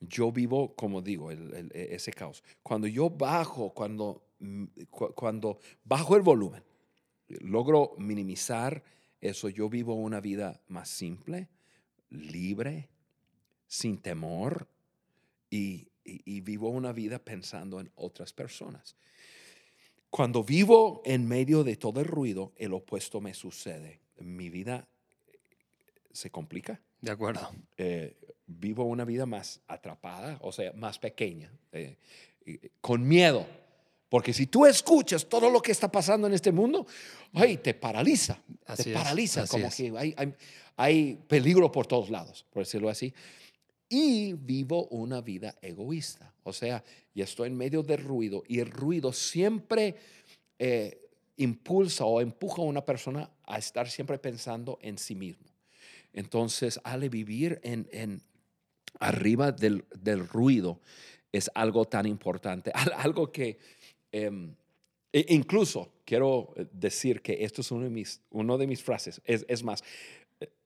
yo 0.00 0.30
vivo, 0.32 0.74
como 0.74 1.00
digo, 1.02 1.30
el- 1.30 1.54
el- 1.54 1.72
e- 1.74 1.94
ese 1.94 2.12
caos. 2.12 2.42
Cuando 2.62 2.86
yo 2.86 3.10
bajo, 3.10 3.72
cuando, 3.72 4.22
mm, 4.38 4.64
cu- 4.90 5.14
cuando 5.14 5.58
bajo 5.84 6.16
el 6.16 6.22
volumen, 6.22 6.62
logro 7.28 7.94
minimizar 7.98 8.82
eso, 9.20 9.48
yo 9.48 9.68
vivo 9.68 9.94
una 9.94 10.20
vida 10.20 10.60
más 10.68 10.88
simple, 10.88 11.48
libre, 12.10 12.88
sin 13.66 13.98
temor 13.98 14.68
y, 15.50 15.88
y- 16.04 16.22
y 16.36 16.40
vivo 16.40 16.68
una 16.68 16.92
vida 16.92 17.18
pensando 17.18 17.80
en 17.80 17.90
otras 17.96 18.32
personas. 18.32 18.96
Cuando 20.10 20.44
vivo 20.44 21.02
en 21.04 21.26
medio 21.26 21.64
de 21.64 21.76
todo 21.76 22.00
el 22.00 22.06
ruido, 22.06 22.52
el 22.56 22.72
opuesto 22.74 23.20
me 23.20 23.34
sucede. 23.34 24.00
Mi 24.18 24.50
vida 24.50 24.88
se 26.12 26.30
complica. 26.30 26.80
De 27.00 27.10
acuerdo. 27.10 27.50
Eh, 27.76 28.16
vivo 28.46 28.84
una 28.84 29.04
vida 29.04 29.26
más 29.26 29.60
atrapada, 29.68 30.38
o 30.40 30.52
sea, 30.52 30.72
más 30.72 30.98
pequeña, 30.98 31.50
eh, 31.72 31.96
y- 32.44 32.58
con 32.80 33.06
miedo. 33.06 33.46
Porque 34.08 34.32
si 34.32 34.46
tú 34.46 34.64
escuchas 34.66 35.28
todo 35.28 35.50
lo 35.50 35.60
que 35.60 35.72
está 35.72 35.90
pasando 35.90 36.26
en 36.28 36.32
este 36.34 36.52
mundo, 36.52 36.86
ay, 37.32 37.56
te 37.56 37.74
paraliza, 37.74 38.40
Así 38.64 38.84
te 38.84 38.90
es, 38.92 38.96
paraliza, 38.96 39.46
como 39.48 39.66
es. 39.66 39.74
que 39.74 39.92
hay, 39.96 40.14
hay, 40.16 40.34
hay 40.76 41.14
peligro 41.26 41.72
por 41.72 41.86
todos 41.88 42.08
lados, 42.08 42.46
por 42.52 42.62
decirlo 42.64 42.88
así. 42.88 43.12
Y 43.88 44.32
vivo 44.34 44.86
una 44.88 45.20
vida 45.20 45.56
egoísta, 45.60 46.32
o 46.44 46.52
sea, 46.52 46.82
y 47.14 47.22
estoy 47.22 47.48
en 47.48 47.56
medio 47.56 47.82
del 47.82 47.98
ruido 48.02 48.42
y 48.48 48.60
el 48.60 48.70
ruido 48.70 49.12
siempre 49.12 49.96
eh, 50.58 51.00
impulsa 51.36 52.04
o 52.04 52.20
empuja 52.20 52.62
a 52.62 52.64
una 52.64 52.84
persona 52.84 53.28
a 53.44 53.58
estar 53.58 53.88
siempre 53.90 54.18
pensando 54.18 54.78
en 54.82 54.98
sí 54.98 55.14
mismo. 55.14 55.46
Entonces, 56.12 56.80
al 56.84 57.08
vivir 57.10 57.60
en, 57.62 57.88
en 57.92 58.22
arriba 59.00 59.52
del, 59.52 59.84
del 59.98 60.26
ruido 60.28 60.80
es 61.32 61.50
algo 61.54 61.84
tan 61.86 62.06
importante, 62.06 62.70
al- 62.74 62.92
algo 62.96 63.30
que 63.32 63.58
em, 64.12 64.54
e- 65.12 65.26
incluso 65.30 65.92
quiero 66.04 66.54
eh, 66.56 66.66
decir 66.72 67.20
que 67.22 67.44
esto 67.44 67.60
es 67.60 67.70
uno 67.70 67.84
de 67.84 67.90
mis, 67.90 68.20
uno 68.30 68.56
de 68.58 68.66
mis 68.66 68.82
frases. 68.82 69.20
Es, 69.24 69.44
es 69.48 69.62
más, 69.62 69.82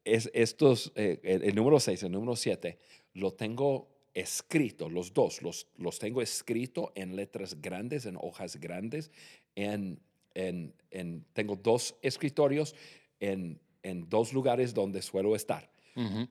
es, 0.05 0.31
estos, 0.35 0.93
eh, 0.95 1.21
el, 1.23 1.43
el 1.45 1.55
número 1.55 1.81
6, 1.81 2.03
el 2.05 2.13
número 2.13 2.37
7, 2.37 2.79
lo 3.15 3.33
tengo 3.33 3.89
escrito, 4.15 4.89
los 4.89 5.13
dos, 5.15 5.41
los, 5.43 5.69
los 5.77 5.99
tengo 5.99 6.21
escrito 6.23 6.93
en 6.95 7.15
letras 7.17 7.61
grandes, 7.61 8.07
en 8.07 8.17
hojas 8.17 8.57
grandes, 8.57 9.11
en, 9.55 10.01
en, 10.35 10.75
en- 10.91 11.25
tengo 11.33 11.57
dos 11.57 11.95
escritorios 12.03 12.75
en, 13.21 13.61
en 13.83 14.09
dos 14.09 14.33
lugares 14.33 14.75
donde 14.75 15.03
suelo 15.03 15.35
estar. 15.37 15.71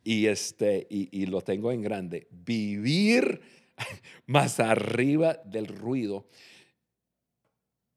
Y, 0.03 0.27
este, 0.27 0.87
y, 0.89 1.09
y 1.21 1.25
lo 1.25 1.41
tengo 1.41 1.71
en 1.71 1.81
grande. 1.81 2.27
Vivir 2.31 3.41
más 4.25 4.59
arriba 4.59 5.39
del 5.45 5.67
ruido. 5.67 6.27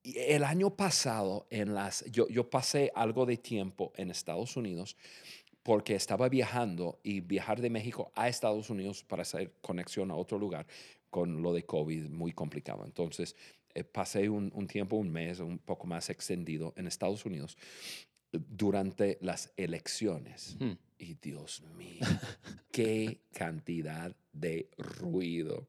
Y 0.03 0.19
el 0.19 0.45
año 0.45 0.77
pasado, 0.77 1.47
en 1.51 1.75
las, 1.75 2.05
yo, 2.11 2.29
yo 2.29 2.51
pasé 2.51 2.91
algo 2.95 3.25
de 3.25 3.37
tiempo 3.37 3.93
en 3.97 4.11
Estados 4.11 4.57
Unidos 4.57 4.97
porque 5.63 5.95
estaba 5.95 6.29
viajando 6.29 6.99
y 7.05 7.21
viajar 7.21 7.61
de 7.61 7.71
México 7.71 8.11
a 8.17 8.29
Estados 8.29 8.69
Unidos 8.69 9.05
para 9.05 9.23
hacer 9.23 9.53
conexión 9.61 10.11
a 10.11 10.17
otro 10.17 10.39
lugar 10.39 10.67
con 11.09 11.41
lo 11.41 11.53
de 11.53 11.65
COVID 11.65 12.09
muy 12.09 12.33
complicado. 12.33 12.85
Entonces, 12.85 13.37
eh, 13.75 13.85
pasé 13.85 14.29
un, 14.29 14.51
un 14.55 14.67
tiempo, 14.67 14.97
un 14.97 15.11
mes, 15.11 15.39
un 15.39 15.59
poco 15.59 15.87
más 15.87 16.11
extendido 16.11 16.75
en 16.77 16.89
Estados 16.89 17.25
Unidos 17.25 17.57
durante 18.33 19.19
las 19.21 19.53
elecciones. 19.57 20.57
Hmm. 20.59 20.73
Y 21.03 21.15
Dios 21.15 21.63
mío, 21.77 22.07
qué 22.71 23.19
cantidad 23.33 24.15
de 24.33 24.69
ruido, 24.79 25.67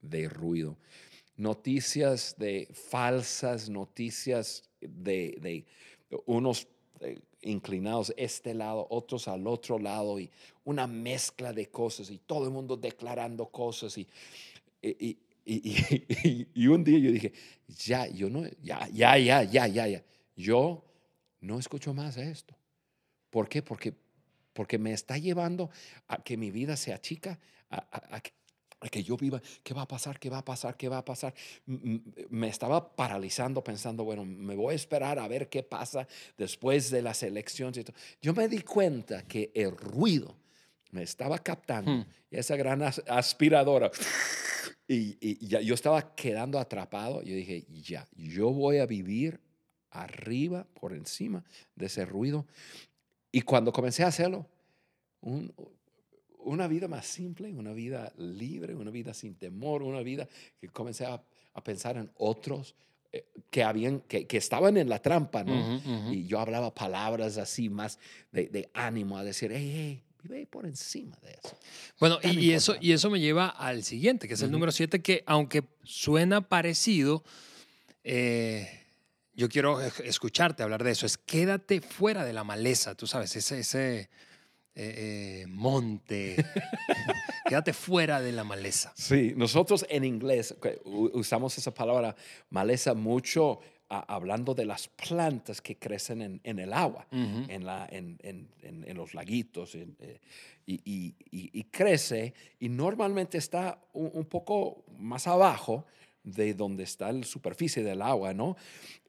de 0.00 0.28
ruido. 0.28 0.76
Noticias 1.36 2.34
de 2.36 2.68
falsas, 2.74 3.68
noticias 3.68 4.68
de, 4.80 5.38
de 5.40 5.64
unos 6.26 6.66
eh, 6.98 7.20
inclinados 7.42 8.12
este 8.16 8.54
lado, 8.54 8.88
otros 8.90 9.28
al 9.28 9.46
otro 9.46 9.78
lado, 9.78 10.18
y 10.18 10.28
una 10.64 10.88
mezcla 10.88 11.52
de 11.52 11.68
cosas, 11.70 12.10
y 12.10 12.18
todo 12.18 12.44
el 12.46 12.50
mundo 12.50 12.76
declarando 12.76 13.46
cosas. 13.46 13.96
Y, 13.96 14.08
y, 14.82 15.16
y- 15.44 16.48
y- 16.54 16.66
un 16.66 16.82
día 16.82 16.98
yo 16.98 17.12
dije, 17.12 17.32
ya, 17.68 18.08
yo 18.08 18.28
no, 18.28 18.42
ya, 18.60 18.88
ya, 18.88 19.16
ya, 19.16 19.44
ya, 19.44 19.68
ya, 19.68 19.86
ya. 19.86 20.04
Yo 20.34 20.84
no 21.40 21.60
escucho 21.60 21.94
más 21.94 22.16
esto. 22.16 22.56
¿Por 23.30 23.48
qué? 23.48 23.62
Porque, 23.62 23.94
porque 24.52 24.78
me 24.78 24.92
está 24.92 25.18
llevando 25.18 25.70
a 26.08 26.22
que 26.22 26.36
mi 26.36 26.50
vida 26.50 26.76
sea 26.76 27.00
chica, 27.00 27.38
a, 27.70 27.76
a- 27.76 28.16
a 28.16 28.20
que- 28.20 28.32
que 28.90 29.04
yo 29.04 29.16
viva, 29.16 29.40
¿qué 29.62 29.74
va 29.74 29.82
a 29.82 29.88
pasar? 29.88 30.18
¿Qué 30.18 30.28
va 30.28 30.38
a 30.38 30.44
pasar? 30.44 30.76
¿Qué 30.76 30.88
va 30.88 30.98
a 30.98 31.04
pasar? 31.04 31.32
Me 31.66 32.48
estaba 32.48 32.96
paralizando 32.96 33.62
pensando, 33.62 34.02
bueno, 34.02 34.24
me 34.24 34.56
voy 34.56 34.72
a 34.72 34.76
esperar 34.76 35.20
a 35.20 35.28
ver 35.28 35.48
qué 35.48 35.62
pasa 35.62 36.08
después 36.36 36.90
de 36.90 37.00
las 37.00 37.22
elecciones. 37.22 37.84
Yo 38.20 38.34
me 38.34 38.48
di 38.48 38.60
cuenta 38.62 39.22
que 39.22 39.52
el 39.54 39.76
ruido 39.76 40.36
me 40.90 41.04
estaba 41.04 41.38
captando, 41.38 41.92
hmm. 41.92 42.06
esa 42.32 42.56
gran 42.56 42.82
aspiradora, 42.82 43.90
y, 44.88 45.46
ya, 45.46 45.60
yo 45.60 45.74
estaba 45.74 46.14
quedando 46.14 46.58
atrapado. 46.58 47.22
Yo 47.22 47.34
dije, 47.34 47.64
ya, 47.70 48.06
yo 48.16 48.50
voy 48.50 48.78
a 48.78 48.86
vivir 48.86 49.40
arriba, 49.90 50.66
por 50.80 50.92
encima 50.92 51.44
de 51.76 51.86
ese 51.86 52.04
ruido. 52.04 52.46
Y 53.32 53.40
cuando 53.42 53.72
comencé 53.72 54.04
a 54.04 54.08
hacerlo, 54.08 54.46
un, 55.22 55.52
una 56.44 56.68
vida 56.68 56.88
más 56.88 57.06
simple, 57.06 57.52
una 57.52 57.72
vida 57.72 58.12
libre, 58.16 58.74
una 58.74 58.90
vida 58.90 59.14
sin 59.14 59.34
temor, 59.34 59.82
una 59.82 60.00
vida 60.00 60.28
que 60.60 60.68
comencé 60.68 61.06
a, 61.06 61.22
pensar 61.64 61.96
en 61.98 62.10
otros 62.16 62.74
eh, 63.12 63.26
que, 63.50 63.62
habían, 63.62 64.00
que, 64.00 64.26
que, 64.26 64.38
estaban 64.38 64.76
en 64.78 64.88
la 64.88 65.00
trampa, 65.00 65.44
¿no? 65.44 66.10
Y 66.10 66.26
yo 66.26 66.40
hablaba 66.40 66.74
palabras 66.74 67.36
así 67.36 67.68
más 67.68 67.98
de, 68.30 68.70
ánimo, 68.72 69.18
a 69.18 69.24
decir, 69.24 69.50
hey, 69.52 69.72
hey, 69.74 70.02
vive 70.22 70.46
por 70.46 70.64
encima 70.64 71.16
de 71.22 71.32
eso. 71.32 71.56
Bueno, 72.00 72.18
y, 72.22 72.52
eso, 72.52 72.74
y 72.80 72.92
eso 72.92 73.10
me 73.10 73.20
lleva 73.20 73.48
al 73.48 73.84
siguiente, 73.84 74.28
que 74.28 74.34
es 74.34 74.42
el 74.42 74.50
número 74.50 74.72
siete, 74.72 75.02
que 75.02 75.22
aunque 75.26 75.64
suena 75.84 76.48
parecido, 76.48 77.22
eh, 78.02 78.81
yo 79.42 79.48
quiero 79.48 79.80
escucharte 79.80 80.62
hablar 80.62 80.84
de 80.84 80.92
eso, 80.92 81.04
es 81.04 81.18
quédate 81.18 81.80
fuera 81.80 82.24
de 82.24 82.32
la 82.32 82.44
maleza, 82.44 82.94
tú 82.94 83.08
sabes, 83.08 83.34
ese... 83.34 83.58
ese 83.58 84.10
eh, 84.74 85.42
eh, 85.44 85.46
monte. 85.48 86.34
Quédate 87.46 87.74
fuera 87.74 88.22
de 88.22 88.32
la 88.32 88.42
maleza. 88.42 88.90
Sí, 88.96 89.34
nosotros 89.36 89.84
en 89.90 90.02
inglés 90.02 90.54
usamos 90.84 91.58
esa 91.58 91.74
palabra 91.74 92.16
maleza 92.48 92.94
mucho 92.94 93.60
hablando 93.90 94.54
de 94.54 94.64
las 94.64 94.88
plantas 94.88 95.60
que 95.60 95.76
crecen 95.76 96.40
en, 96.42 96.58
el 96.58 96.72
agua, 96.72 97.06
en, 97.10 97.66
la, 97.66 97.86
en, 97.90 98.18
en, 98.22 98.96
los 98.96 99.12
laguitos, 99.12 99.74
eh, 99.74 100.20
y, 100.64 101.14
y, 101.30 101.64
crece 101.64 102.32
y 102.58 102.70
normalmente 102.70 103.36
está 103.36 103.78
un, 103.92 104.24
poco 104.24 104.84
más 104.96 105.26
abajo 105.26 105.84
de 106.24 106.54
donde 106.54 106.84
está 106.84 107.12
la 107.12 107.24
superficie 107.24 107.82
del 107.82 108.02
agua, 108.02 108.34
¿no? 108.34 108.56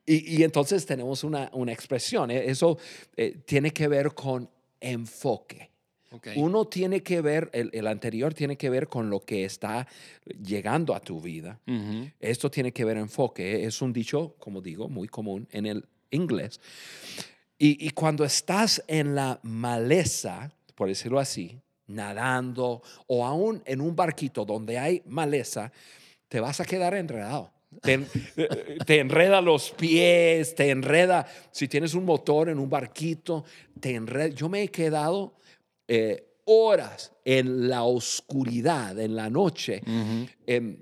Y, 0.05 0.43
entonces 0.43 0.85
tenemos 0.85 1.23
una, 1.23 1.49
una 1.53 1.71
expresión, 1.71 2.29
eso 2.29 2.77
tiene 3.45 3.71
que 3.71 3.87
ver 3.87 4.13
con 4.13 4.49
enfoque. 4.81 5.73
Uno 6.35 6.65
tiene 6.65 7.01
que 7.01 7.21
ver, 7.21 7.49
el, 7.53 7.87
anterior 7.87 8.33
tiene 8.33 8.55
que 8.55 8.69
ver 8.69 8.87
con 8.87 9.09
lo 9.09 9.19
que 9.19 9.45
está 9.45 9.87
llegando 10.43 10.93
a 10.93 10.99
tu 10.99 11.19
vida. 11.19 11.59
Esto 12.19 12.51
tiene 12.51 12.71
que 12.71 12.85
ver 12.85 12.97
enfoque. 12.97 13.65
Es 13.65 13.81
un 13.81 13.91
dicho, 13.91 14.35
como 14.37 14.61
digo, 14.61 14.87
muy 14.89 15.07
común 15.07 15.47
en 15.51 15.65
el 15.65 15.85
inglés. 16.11 16.59
Y, 17.57 17.89
cuando 17.91 18.25
estás 18.25 18.83
en 18.87 19.15
la 19.15 19.39
maleza, 19.41 20.51
por 20.75 20.87
decirlo 20.87 21.19
así, 21.19 21.59
nadando 21.87 22.81
o 23.07 23.25
aún 23.25 23.61
en 23.65 23.81
un 23.81 23.95
barquito 23.95 24.45
donde 24.45 24.77
hay 24.77 25.01
maleza, 25.05 25.71
te 26.33 26.39
vas 26.39 26.59
a 26.59 26.65
quedar 26.65 26.95
enredado. 26.95 27.51
Te, 27.79 28.07
te, 28.87 28.99
enreda 28.99 29.39
los 29.39 29.69
pies, 29.69 30.55
te 30.55 30.71
enreda, 30.71 31.27
si 31.51 31.67
tienes 31.67 31.93
un 31.93 32.05
motor 32.05 32.49
en 32.49 32.57
un 32.57 32.71
barquito, 32.71 33.45
te 33.79 33.93
enreda. 33.93 34.29
Yo 34.29 34.49
me 34.49 34.63
he 34.63 34.69
quedado 34.69 35.35
eh, 35.87 36.39
horas 36.45 37.11
en 37.23 37.69
la 37.69 37.83
oscuridad, 37.83 38.99
en 38.99 39.15
la 39.15 39.29
noche, 39.29 39.83
em, 40.47 40.81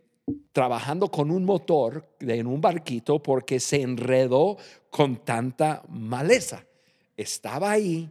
trabajando 0.54 1.12
con 1.12 1.30
un 1.32 1.44
motor 1.44 2.16
en 2.22 2.48
un 2.48 2.62
barquito 2.62 3.22
porque 3.22 3.60
se 3.60 3.82
enredó 3.82 4.56
con 4.90 5.18
tanta 5.18 5.84
maleza. 5.90 6.66
Estaba 7.18 7.72
ahí 7.72 8.10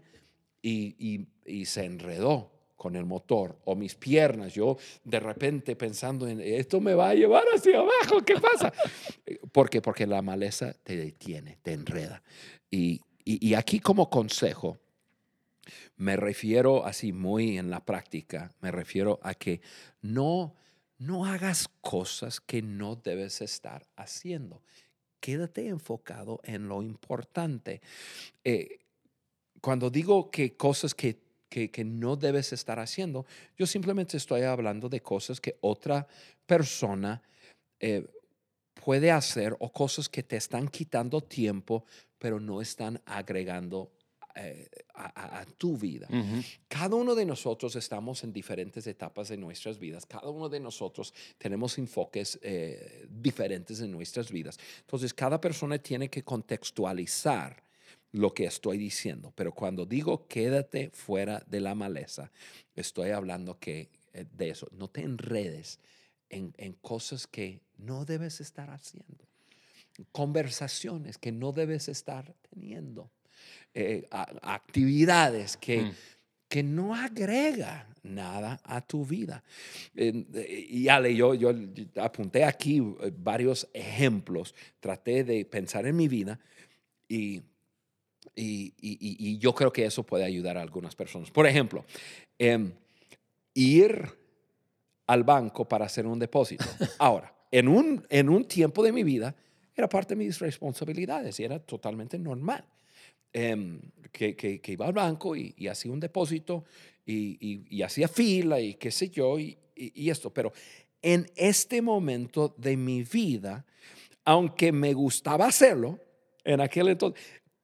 y, 0.61 1.27
y 1.47 1.65
se 1.65 1.87
enredó 1.87 2.51
con 2.81 2.97
el 2.97 3.05
motor 3.05 3.59
o 3.67 3.77
mis 3.77 3.95
piernas, 3.95 4.55
yo 4.55 4.79
de 5.05 5.21
repente 5.21 5.77
pensando 5.77 6.27
en 6.27 6.41
esto 6.41 6.81
me 6.81 6.95
va 6.95 7.11
a 7.11 7.15
llevar 7.15 7.45
hacia 7.55 7.79
abajo, 7.79 8.25
¿qué 8.25 8.37
pasa? 8.37 8.73
¿Por 9.53 9.69
qué? 9.69 9.83
Porque 9.83 10.07
la 10.07 10.23
maleza 10.23 10.73
te 10.83 10.97
detiene, 10.97 11.59
te 11.63 11.75
enreda. 11.75 12.23
Y, 12.71 13.03
y, 13.23 13.53
aquí 13.53 13.81
como 13.81 14.09
consejo, 14.09 14.79
me 15.99 16.17
refiero 16.17 16.87
así 16.87 17.13
muy 17.13 17.59
en 17.59 17.69
la 17.69 17.85
práctica, 17.85 18.55
me 18.63 18.71
refiero 18.71 19.21
a 19.23 19.35
que 19.35 19.61
no, 20.01 20.55
no 20.97 21.27
hagas 21.27 21.69
cosas 21.83 22.41
que 22.41 22.63
no 22.63 22.97
debes 22.97 23.43
estar 23.43 23.87
haciendo. 23.95 24.63
Quédate 25.21 25.69
enfocado 25.69 26.41
en 26.45 26.67
lo 26.67 26.83
importante. 26.83 27.83
Eh, 28.43 28.79
cuando 29.61 29.91
digo 29.91 30.31
que 30.31 30.57
cosas 30.57 30.95
que 30.95 31.30
que, 31.51 31.85
no 31.85 32.17
debes 32.17 32.53
estar 32.53 32.79
haciendo. 32.79 33.27
Yo 33.59 33.67
simplemente 33.67 34.17
estoy 34.17 34.43
hablando 34.43 34.89
de 34.89 35.03
cosas 35.03 35.41
que 35.41 35.59
otra 35.61 36.07
persona 36.47 37.21
eh, 37.81 38.07
puede 38.75 39.11
hacer 39.11 39.57
o 39.59 39.73
cosas 39.73 40.09
que 40.09 40.23
te 40.23 40.37
están 40.37 40.69
quitando 40.69 41.21
tiempo, 41.21 41.85
pero 42.19 42.39
no 42.39 42.61
están 42.61 43.01
agregando 43.05 43.91
eh, 44.37 44.69
a, 44.95 45.45
tu 45.59 45.77
vida. 45.77 46.07
Cada 46.69 46.95
uno 46.95 47.15
de 47.15 47.25
nosotros 47.25 47.75
estamos 47.75 48.23
en 48.23 48.33
diferentes 48.33 48.87
etapas 48.87 49.29
de 49.29 49.37
nuestras 49.37 49.79
vidas. 49.79 50.07
Cada 50.07 50.29
uno 50.29 50.49
de 50.49 50.61
nosotros 50.61 51.13
tenemos 51.37 51.77
enfoques 51.79 52.39
eh, 52.43 53.07
diferentes 53.11 53.81
en 53.81 53.91
nuestras 53.91 54.31
vidas. 54.31 54.57
Entonces, 54.83 55.13
cada 55.13 55.41
persona 55.41 55.79
tiene 55.79 56.09
que 56.09 56.23
contextualizar 56.23 57.70
lo 58.13 58.35
que 58.35 58.45
estoy 58.45 58.79
diciendo, 58.79 59.33
pero 59.35 59.53
cuando 59.53 59.87
digo 59.87 60.27
quédate 60.27 60.91
fuera 60.91 61.43
de 61.47 61.61
la 61.61 61.75
maleza, 61.75 62.31
estoy 62.75 63.11
hablando 63.11 63.59
que, 63.59 63.89
eh, 64.13 64.25
de 64.37 64.51
eso. 64.51 64.69
No 64.73 64.89
te 64.89 65.03
enredes 65.03 65.79
en, 66.29 66.53
cosas 66.81 67.27
que 67.27 67.61
no 67.79 68.05
debes 68.05 68.41
estar 68.41 68.71
haciendo, 68.71 69.27
conversaciones 70.13 71.19
que 71.19 71.33
no 71.33 71.53
debes 71.53 71.89
estar 71.89 72.35
teniendo, 72.51 73.11
eh, 73.75 74.09
actividades 74.11 75.57
que, 75.57 75.83
mm. 75.83 75.93
que 76.49 76.63
no 76.63 76.95
agrega 76.95 77.89
nada 78.03 78.61
a 78.65 78.81
tu 78.81 79.05
vida. 79.05 79.43
Eh, 79.95 80.67
y 80.71 80.89
Ale, 80.89 81.15
yo, 81.15 81.35
yo 81.35 81.53
apunté 81.97 82.45
aquí 82.45 82.81
varios 83.19 83.69
ejemplos, 83.73 84.55
traté 84.79 85.25
de 85.25 85.45
pensar 85.45 85.87
en 85.87 85.97
mi 85.97 86.09
vida 86.09 86.39
y 87.09 87.43
y, 88.41 89.39
yo 89.39 89.55
creo 89.55 89.73
que 89.73 89.85
eso 89.85 90.03
puede 90.03 90.25
ayudar 90.25 90.57
a 90.57 90.63
algunas 90.63 90.95
personas. 90.95 91.31
Por 91.31 91.47
ejemplo, 91.47 91.85
em, 92.39 92.73
ir 93.55 94.09
al 95.07 95.25
banco 95.25 95.69
para 95.69 95.87
hacer 95.87 96.07
un 96.07 96.19
depósito. 96.19 96.65
Ahora, 96.99 97.35
en 97.51 97.69
un, 97.69 98.07
en 98.09 98.29
un 98.29 98.45
tiempo 98.45 98.83
de 98.83 98.93
mi 98.93 99.03
vida, 99.03 99.35
era 99.75 99.89
parte 99.89 100.15
de 100.15 100.25
mis 100.25 100.39
responsabilidades 100.39 101.39
y 101.41 101.45
era 101.45 101.59
totalmente 101.59 102.19
normal. 102.19 102.65
Em, 103.33 103.81
que, 104.11 104.35
que, 104.35 104.73
iba 104.73 104.87
al 104.87 104.93
banco 104.93 105.37
y, 105.37 105.55
y 105.57 105.69
hacía 105.69 105.93
un 105.93 106.01
depósito 106.01 106.65
y, 107.07 107.67
y, 107.71 107.83
hacía 107.83 108.09
fila 108.09 108.61
y 108.61 108.75
qué 108.75 108.91
sé 108.91 109.09
yo 109.11 109.39
y, 109.39 109.57
esto. 109.77 110.31
Pero 110.31 110.53
en 111.01 111.31
este 111.37 111.81
momento 111.81 112.55
de 112.59 112.77
mi 112.77 113.03
vida, 113.03 113.65
aunque 114.25 114.73
me 114.73 114.93
gustaba 114.93 115.47
hacerlo, 115.47 115.99
en 116.45 116.61
aquel 116.61 116.89
entonces, 116.89 117.23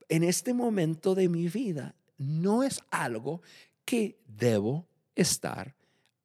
en 0.09 0.23
este 0.23 0.55
momento 0.55 1.15
de 1.15 1.29
mi 1.29 1.49
vida 1.49 1.95
no 2.19 2.63
es 2.63 2.81
algo 2.91 3.43
que 3.85 4.19
debo 4.27 4.87
estar 5.15 5.75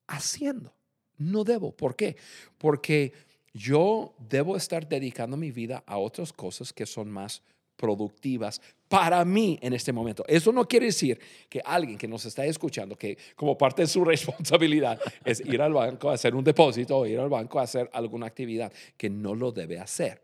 haciendo. 0.07 0.73
No 1.17 1.43
debo. 1.43 1.71
¿Por 1.71 1.95
qué? 1.95 2.17
Porque 2.57 3.13
yo 3.53 4.13
debo 4.17 4.55
estar 4.55 4.87
dedicando 4.87 5.37
mi 5.37 5.51
vida 5.51 5.83
a 5.85 5.97
otras 5.97 6.33
cosas 6.33 6.73
que 6.73 6.85
son 6.85 7.09
más 7.09 7.41
productivas 7.75 8.61
para 8.87 9.23
mí 9.25 9.57
en 9.61 9.73
este 9.73 9.91
momento. 9.91 10.23
Eso 10.27 10.51
no 10.51 10.67
quiere 10.67 10.87
decir 10.87 11.19
que 11.49 11.61
alguien 11.63 11.97
que 11.97 12.07
nos 12.07 12.25
está 12.25 12.45
escuchando, 12.45 12.95
que 12.95 13.17
como 13.35 13.57
parte 13.57 13.83
de 13.83 13.87
su 13.87 14.03
responsabilidad 14.05 14.99
es 15.25 15.39
ir 15.41 15.61
al 15.61 15.73
banco 15.73 16.09
a 16.09 16.13
hacer 16.13 16.35
un 16.35 16.43
depósito 16.43 16.97
o 16.97 17.05
ir 17.05 17.19
al 17.19 17.29
banco 17.29 17.59
a 17.59 17.63
hacer 17.63 17.89
alguna 17.93 18.27
actividad, 18.27 18.71
que 18.97 19.09
no 19.09 19.33
lo 19.33 19.51
debe 19.51 19.79
hacer. 19.79 20.21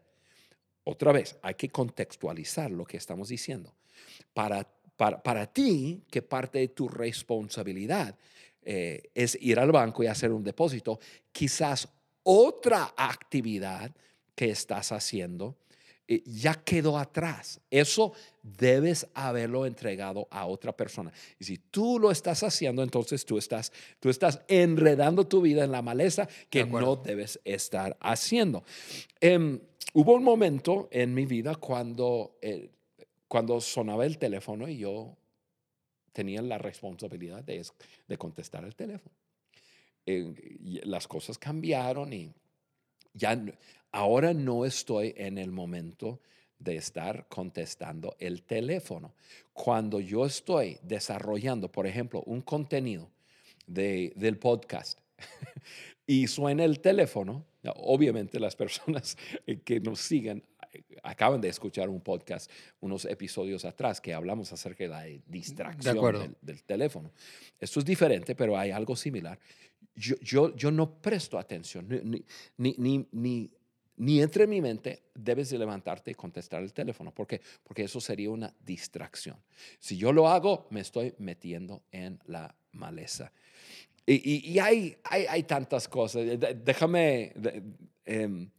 Otra 0.89 1.11
vez, 1.11 1.35
hay 1.41 1.55
que 1.55 1.67
contextualizar 1.67 2.71
lo 2.71 2.85
que 2.85 2.95
estamos 2.95 3.27
diciendo. 3.27 3.73
Para, 4.33 4.65
para, 4.95 5.45
ti, 5.47 6.01
que 6.09 6.21
parte 6.21 6.59
de 6.59 6.69
tu 6.69 6.87
responsabilidad 6.87 8.15
eh, 8.61 9.03
es 9.13 9.37
ir 9.41 9.59
al 9.59 9.73
banco 9.73 10.01
y 10.01 10.07
hacer 10.07 10.31
un 10.31 10.45
depósito, 10.45 10.97
quizás 11.33 11.89
otra 12.23 12.93
actividad 12.95 13.91
que 14.33 14.49
estás 14.49 14.93
haciendo 14.93 15.57
eh, 16.07 16.23
ya 16.25 16.53
quedó 16.53 16.97
atrás. 16.97 17.59
Eso 17.69 18.13
debes 18.41 19.07
haberlo 19.13 19.65
entregado 19.65 20.29
a 20.31 20.45
otra 20.45 20.71
persona. 20.71 21.11
Y 21.37 21.43
si 21.43 21.57
tú 21.57 21.99
lo 21.99 22.11
estás 22.11 22.43
haciendo, 22.43 22.81
entonces 22.81 23.25
tú 23.25 23.37
estás, 23.37 23.73
tú 23.99 24.09
estás 24.09 24.39
enredando 24.47 25.27
tu 25.27 25.41
vida 25.41 25.65
en 25.65 25.73
la 25.73 25.81
maleza 25.81 26.29
que 26.49 26.65
no 26.65 26.95
debes 26.95 27.41
estar 27.43 27.97
haciendo. 27.99 28.63
Em, 29.19 29.59
hubo 29.97 30.13
un 30.13 30.23
momento 30.23 30.89
en 30.91 31.11
mi 31.11 31.25
vida 31.25 31.55
cuando, 31.55 32.37
eh, 32.43 32.69
cuando 33.27 33.59
sonaba 33.59 34.05
el 34.05 34.19
teléfono 34.19 34.67
y 34.67 34.77
yo 34.77 35.17
tenía 36.13 36.39
la 36.43 36.59
responsabilidad 36.59 37.43
de, 37.43 37.65
de 38.07 38.17
contestar 38.17 38.63
el 38.63 38.75
teléfono. 38.75 39.15
las 40.83 41.07
cosas 41.07 41.39
cambiaron 41.39 42.13
y 42.13 42.31
ya 43.13 43.43
ahora 43.91 44.35
no 44.35 44.65
estoy 44.65 45.15
en 45.17 45.39
el 45.39 45.51
momento 45.51 46.21
de 46.59 46.75
estar 46.75 47.27
contestando 47.27 48.15
el 48.19 48.43
teléfono. 48.43 49.15
Cuando 49.51 49.99
yo 49.99 50.27
estoy 50.27 50.77
desarrollando, 50.83 51.71
por 51.71 51.87
ejemplo, 51.87 52.21
un 52.27 52.41
contenido 52.41 53.09
de, 53.65 54.13
del 54.15 54.37
podcast 54.37 54.99
y 56.05 56.27
suena 56.27 56.65
el 56.65 56.81
teléfono, 56.81 57.47
obviamente 57.75 58.39
las 58.39 58.55
personas 58.55 59.17
que 59.65 59.79
nos 59.79 59.99
siguen 59.99 60.43
eh, 60.71 60.83
acaban 61.03 61.41
de 61.41 61.49
escuchar 61.49 61.89
un 61.89 62.01
podcast 62.01 62.51
unos 62.79 63.05
episodios 63.05 63.65
atrás 63.65 64.01
que 64.01 64.13
hablamos 64.13 64.51
acerca 64.53 64.83
de 64.83 64.89
la 64.89 65.03
distracción 65.27 66.35
del, 66.41 66.63
teléfono. 66.63 67.11
Esto 67.59 67.79
es 67.79 67.85
diferente, 67.85 68.35
pero 68.35 68.57
hay 68.57 68.71
algo 68.71 68.95
similar. 68.95 69.39
Yo, 69.95 70.15
yo, 70.21 70.55
yo 70.55 70.71
no 70.71 71.01
presto 71.01 71.39
atención, 71.39 71.87
ni, 71.87 72.23
ni, 72.57 72.75
ni, 72.77 73.07
ni 73.11 73.51
ni 73.97 74.21
entre 74.21 74.45
mi 74.45 74.61
mente 74.61 75.03
debes 75.13 75.49
de 75.49 75.57
levantarte 75.57 76.11
y 76.11 76.15
contestar 76.15 76.61
el 76.61 76.71
teléfono. 76.71 77.13
¿Por 77.13 77.27
qué? 77.27 77.41
Porque 77.63 77.83
eso 77.83 77.99
sería 77.99 78.29
una 78.29 78.53
distracción. 78.63 79.37
Si 79.79 79.97
yo 79.97 80.13
lo 80.13 80.29
hago, 80.29 80.67
me 80.69 80.81
estoy 80.81 81.15
metiendo 81.17 81.83
en 81.91 82.19
la 82.25 82.55
maleza. 82.71 83.31
Y, 84.09 84.57
hay, 84.59 84.97
hay, 85.03 85.43
tantas 85.43 85.87
cosas. 85.89 86.25
Déjame, 86.63 87.33
em, 88.05 88.49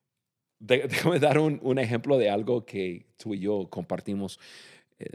déjame 0.58 1.18
dar 1.18 1.38
un, 1.38 1.78
ejemplo 1.78 2.16
de 2.16 2.30
algo 2.30 2.64
que 2.64 3.06
tú 3.18 3.34
y 3.34 3.40
yo 3.40 3.68
compartimos. 3.68 4.40
Eh, 4.98 5.06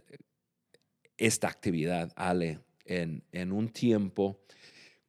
esta 1.17 1.47
actividad, 1.47 2.13
Ale, 2.15 2.59
en, 2.85 3.23
en, 3.31 3.51
un 3.51 3.69
tiempo 3.69 4.39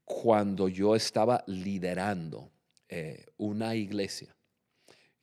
cuando 0.04 0.68
yo 0.68 0.96
estaba 0.96 1.44
liderando 1.46 2.50
eh, 2.88 3.26
una 3.36 3.76
iglesia 3.76 4.34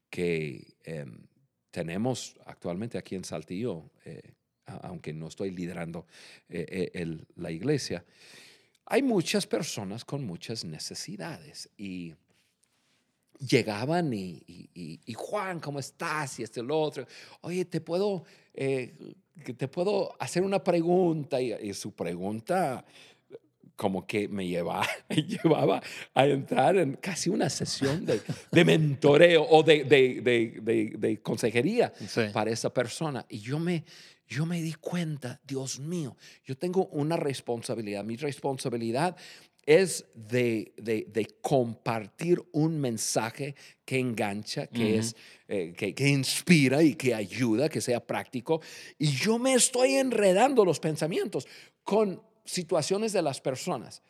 que 0.09 0.75
em, 0.83 1.27
tenemos 1.71 2.35
actualmente 2.45 2.97
aquí 2.97 3.15
en 3.15 3.23
Saltillo, 3.23 3.91
eh, 4.05 4.33
aunque 4.65 5.13
no 5.13 5.27
estoy 5.27 5.51
liderando 5.51 6.07
eh, 6.49 6.89
eh, 6.93 7.17
la 7.35 7.51
iglesia, 7.51 8.05
hay 8.89 9.03
muchas 9.03 9.45
personas 9.45 10.05
con 10.05 10.23
muchas 10.25 10.63
necesidades 10.63 11.69
y 11.77 12.15
llegaban 13.37 14.13
y, 14.13 15.13
Juan, 15.13 15.59
¿cómo 15.59 15.79
estás? 15.79 16.39
Y 16.39 16.43
este 16.43 16.63
lo 16.63 16.79
otro. 16.79 17.05
Oye, 17.41 17.65
te 17.65 17.81
puedo, 17.81 18.23
te 18.53 19.67
puedo 19.67 20.15
hacer 20.19 20.41
una 20.41 20.63
pregunta 20.63 21.41
y 21.41 21.73
su 21.73 21.91
pregunta 21.91 22.85
como 23.75 24.07
que 24.07 24.27
me 24.27 24.47
llevaba, 24.47 24.87
llevaba 25.09 25.83
a 26.15 26.25
entrar 26.25 26.77
en 26.77 26.93
casi 26.95 27.29
una 27.29 27.49
sesión 27.49 28.05
de, 28.05 28.21
de 28.51 28.65
mentoreo 28.65 29.45
o 29.47 29.61
de, 29.63 29.83
de, 29.83 30.97
de 30.97 31.21
consejería 31.21 31.91
para 32.33 32.51
esa 32.51 32.73
persona. 32.73 33.25
Y 33.29 33.39
yo 33.39 33.59
me, 33.59 33.83
yo 34.27 34.45
me 34.45 34.61
di 34.61 34.73
cuenta, 34.73 35.39
Dios 35.45 35.79
mío, 35.79 36.15
yo 36.43 36.57
tengo 36.57 36.87
una 36.87 37.17
responsabilidad. 37.17 38.03
Mi 38.03 38.15
responsabilidad 38.15 39.15
es 39.67 40.05
de, 40.15 41.27
compartir 41.41 42.41
un 42.53 42.79
mensaje 42.79 43.53
que 43.85 43.99
engancha, 43.99 44.67
que, 44.67 44.97
es, 44.97 45.15
eh, 45.49 45.73
que, 45.77 45.93
que, 45.93 46.07
inspira 46.07 46.81
y 46.81 46.95
que 46.95 47.13
ayuda, 47.13 47.67
que 47.67 47.81
sea 47.81 47.99
práctico. 47.99 48.61
Y 48.97 49.07
yo 49.07 49.37
me 49.37 49.53
estoy 49.53 49.95
enredando 49.95 50.63
los 50.63 50.79
pensamientos 50.79 51.47
con 51.83 52.21
situaciones 52.45 53.11
de 53.11 53.21
las 53.21 53.41
personas. 53.41 54.01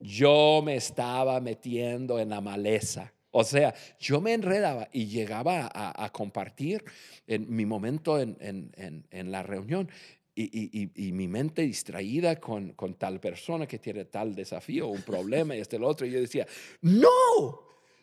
Yo 0.00 0.60
me 0.64 0.74
estaba 0.76 1.40
metiendo 1.40 2.18
en 2.18 2.30
la 2.30 2.40
maleza. 2.40 3.13
O 3.36 3.42
sea, 3.42 3.74
yo 3.98 4.20
me 4.20 4.32
enredaba 4.32 4.88
y 4.92 5.06
llegaba 5.06 5.68
a, 5.74 6.08
compartir 6.10 6.84
en 7.26 7.52
mi 7.54 7.66
momento 7.66 8.20
en, 8.20 9.04
la 9.10 9.42
reunión 9.42 9.90
y, 10.36 11.12
mi 11.12 11.26
mente 11.26 11.62
distraída 11.62 12.36
con, 12.36 12.74
con, 12.74 12.94
tal 12.94 13.18
persona 13.18 13.66
que 13.66 13.80
tiene 13.80 14.04
tal 14.04 14.36
desafío, 14.36 14.86
un 14.86 15.02
problema 15.02 15.56
y 15.56 15.60
este 15.60 15.76
el 15.76 15.82
otro. 15.82 16.06
Y 16.06 16.12
yo 16.12 16.20
decía, 16.20 16.46
no, 16.82 17.10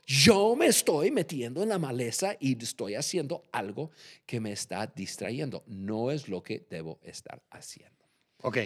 yo 0.06 0.56
me 0.58 0.66
estoy 0.66 1.12
metiendo 1.12 1.64
en 1.64 1.70
la 1.70 1.80
maleza 1.80 2.36
y 2.38 2.62
estoy 2.62 2.96
haciendo 2.96 3.44
algo 3.54 3.92
que 4.26 4.42
me 4.42 4.52
está 4.52 4.86
distrayendo. 4.86 5.64
No 5.66 6.12
es 6.12 6.28
lo 6.28 6.44
que 6.44 6.66
debo 6.70 7.00
estar 7.04 7.42
haciendo. 7.50 8.06
Ok, 8.42 8.58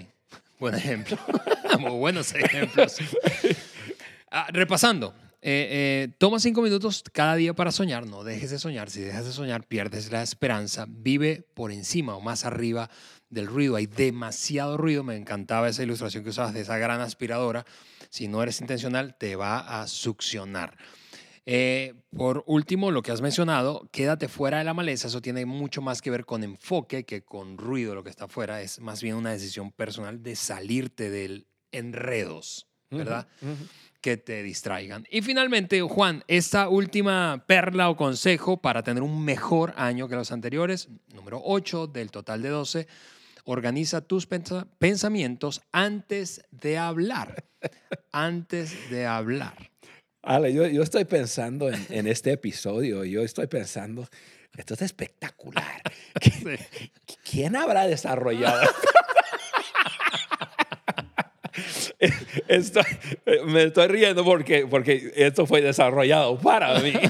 Buen 0.59 0.73
ejemplo. 0.73 1.17
Muy 1.79 1.91
buenos 1.91 2.33
ejemplos. 2.33 2.97
Ah, 4.31 4.47
repasando. 4.51 5.13
Eh, 5.47 5.67
eh, 5.69 6.07
toma 6.17 6.39
cinco 6.39 6.63
minutos 6.63 7.03
cada 7.13 7.35
día 7.35 7.53
para 7.53 7.71
soñar. 7.71 8.07
No 8.07 8.23
dejes 8.23 8.49
de 8.49 8.57
soñar. 8.57 8.89
Si 8.89 9.01
dejas 9.01 9.25
de 9.25 9.31
soñar, 9.31 9.67
pierdes 9.67 10.11
la 10.11 10.23
esperanza. 10.23 10.87
Vive 10.89 11.45
por 11.53 11.71
encima 11.71 12.15
o 12.15 12.19
más 12.19 12.45
arriba 12.45 12.89
del 13.29 13.45
ruido. 13.45 13.75
Hay 13.75 13.85
demasiado 13.85 14.75
ruido. 14.75 15.03
Me 15.03 15.15
encantaba 15.15 15.69
esa 15.69 15.83
ilustración 15.83 16.23
que 16.23 16.31
usabas 16.31 16.55
de 16.55 16.61
esa 16.61 16.79
gran 16.79 16.99
aspiradora. 16.99 17.63
Si 18.09 18.27
no 18.27 18.41
eres 18.41 18.59
intencional, 18.59 19.17
te 19.19 19.35
va 19.35 19.81
a 19.81 19.87
succionar. 19.87 20.77
Eh, 21.45 21.93
por 22.17 22.43
último, 22.47 22.89
lo 22.89 23.03
que 23.03 23.11
has 23.11 23.21
mencionado, 23.21 23.87
quédate 23.91 24.27
fuera 24.27 24.57
de 24.57 24.63
la 24.63 24.73
maleza, 24.73 25.09
eso 25.09 25.21
tiene 25.21 25.45
mucho 25.45 25.79
más 25.79 26.01
que 26.01 26.09
ver 26.09 26.25
con 26.25 26.43
enfoque 26.43 27.05
que 27.05 27.23
con 27.23 27.59
ruido, 27.59 27.93
lo 27.93 28.03
que 28.03 28.09
está 28.09 28.27
fuera, 28.27 28.63
es 28.63 28.79
más 28.79 29.03
bien 29.03 29.13
una 29.13 29.29
decisión 29.29 29.71
personal 29.71 30.23
de 30.23 30.35
salirte 30.35 31.11
del 31.11 31.45
enredos, 31.71 32.65
¿verdad? 32.89 33.27
Que 34.05 34.17
te 34.17 34.43
distraigan. 34.43 35.07
Y 35.09 35.23
finalmente, 35.23 35.81
Juan, 35.81 36.23
esta 36.27 36.69
última 36.69 37.43
perla 37.47 37.89
o 37.89 37.97
consejo 37.97 38.57
para 38.61 38.83
tener 38.83 39.01
un 39.01 39.25
mejor 39.25 39.73
año 39.77 40.07
que 40.07 40.13
los 40.13 40.31
anteriores, 40.31 40.89
número 41.11 41.41
8 41.43 41.87
del 41.87 42.11
total 42.11 42.43
de 42.43 42.49
12, 42.49 42.87
organiza 43.45 44.01
tus 44.01 44.27
pensamientos 44.27 45.63
antes 45.71 46.43
de 46.51 46.77
hablar. 46.77 47.45
antes 48.11 48.91
de 48.91 49.07
hablar. 49.07 49.71
Ale, 50.21 50.53
yo, 50.53 50.67
yo 50.67 50.83
estoy 50.83 51.05
pensando 51.05 51.71
en, 51.71 52.05
este 52.05 52.31
episodio, 52.31 53.05
yo 53.05 53.23
estoy 53.23 53.47
pensando, 53.47 54.07
esto 54.55 54.75
es 54.75 54.83
espectacular. 54.83 55.81
¿Quién 57.27 57.55
habrá 57.55 57.87
desarrollado? 57.87 58.69
estoy, 62.47 62.83
me 63.47 63.63
estoy 63.63 63.87
riendo 63.87 64.23
porque, 64.23 64.67
porque 64.67 65.11
esto 65.15 65.45
fue 65.45 65.61
desarrollado 65.61 66.37
para 66.39 66.79
mí. 66.79 66.93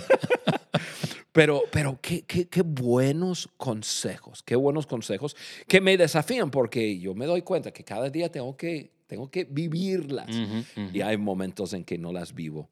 Pero, 1.31 1.63
pero 1.69 1.99
qué, 2.01 2.21
qué, 2.21 2.47
qué, 2.47 2.61
buenos 2.61 3.49
consejos, 3.57 4.41
qué 4.41 4.55
buenos 4.55 4.87
consejos 4.87 5.35
que 5.67 5.81
me 5.81 5.97
desafían 5.97 6.49
porque 6.49 6.97
yo 6.97 7.13
me 7.13 7.25
doy 7.25 7.41
cuenta 7.41 7.71
que 7.71 7.83
cada 7.83 8.09
día 8.09 8.31
tengo 8.31 8.55
que, 8.55 8.91
tengo 9.05 9.29
que 9.29 9.43
vivirlas 9.43 10.29
y 10.93 11.01
hay 11.01 11.17
momentos 11.17 11.73
en 11.73 11.83
que 11.83 11.97
no 11.97 12.13
las 12.13 12.33
vivo. 12.33 12.69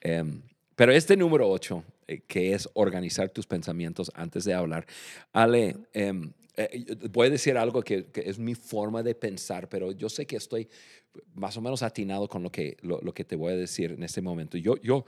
Em, 0.00 0.40
pero 0.74 0.92
este 0.92 1.14
número 1.14 1.46
8, 1.50 1.84
eh, 2.06 2.22
que 2.26 2.54
es 2.54 2.70
organizar 2.72 3.28
tus 3.28 3.46
pensamientos 3.46 4.10
antes 4.14 4.44
de 4.44 4.54
hablar, 4.54 4.86
Ale, 5.34 5.76
em, 5.92 6.32
eh, 6.56 6.96
voy 7.10 7.26
a 7.26 7.30
decir 7.30 7.56
algo 7.56 7.82
que, 7.82 8.06
es 8.14 8.38
mi 8.38 8.54
forma 8.54 9.02
de 9.02 9.14
pensar, 9.14 9.68
pero 9.68 9.92
yo 9.92 10.08
sé 10.08 10.26
que 10.26 10.36
estoy 10.36 10.68
más 11.34 11.56
o 11.56 11.60
menos 11.60 11.82
atinado 11.82 12.28
con 12.28 12.42
lo 12.42 12.50
que, 12.50 12.76
lo, 12.82 13.12
que 13.12 13.24
te 13.24 13.36
voy 13.36 13.52
a 13.52 13.56
decir 13.56 13.92
en 13.92 14.02
este 14.02 14.20
momento. 14.20 14.56
Yo, 14.56 14.76
yo, 14.82 15.04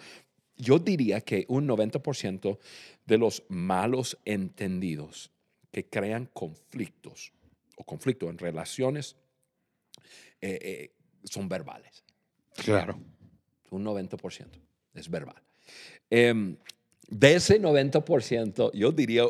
yo 0.56 0.78
diría 0.78 1.20
que 1.20 1.44
un 1.48 1.66
90% 1.68 2.58
de 3.06 3.18
los 3.18 3.42
malos 3.48 4.18
entendidos 4.24 5.30
que 5.70 5.87
crean 5.87 6.26
conflictos 6.32 7.32
o 7.76 7.84
conflicto 7.84 8.28
en 8.28 8.38
relaciones 8.38 9.16
eh, 10.40 10.92
son 11.24 11.48
verbales. 11.48 12.04
Claro. 12.64 12.98
Un 13.70 13.84
90% 13.84 14.46
es 14.94 15.08
verbal. 15.08 15.42
Em, 16.11 16.56
de 17.08 17.34
ese 17.34 17.61
90%, 17.61 18.72
yo 18.72 18.92
diría 18.92 19.24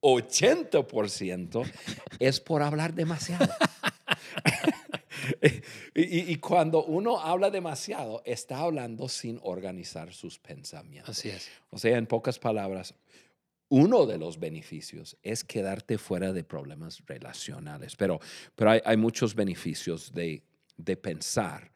80% 0.00 1.70
es 2.18 2.40
por 2.40 2.62
hablar 2.62 2.94
demasiado. 2.94 3.48
y, 5.94 6.36
cuando 6.36 6.84
uno 6.84 7.20
habla 7.20 7.50
demasiado, 7.50 8.22
está 8.24 8.58
hablando 8.58 9.08
sin 9.08 9.40
organizar 9.42 10.12
sus 10.12 10.38
pensamientos. 10.38 11.18
Así 11.18 11.30
es. 11.30 11.48
O 11.70 11.78
sea, 11.78 11.98
en 11.98 12.06
pocas 12.06 12.38
palabras, 12.38 12.94
uno 13.68 14.06
de 14.06 14.18
los 14.18 14.38
beneficios 14.38 15.16
es 15.22 15.44
quedarte 15.44 15.98
fuera 15.98 16.32
de 16.32 16.44
problemas 16.44 17.02
relacionales, 17.06 17.96
pero, 17.96 18.20
pero 18.54 18.70
hay, 18.70 18.80
hay 18.84 18.96
muchos 18.96 19.34
beneficios 19.34 20.12
de, 20.14 20.42
de 20.76 20.96
pensar 20.96 21.72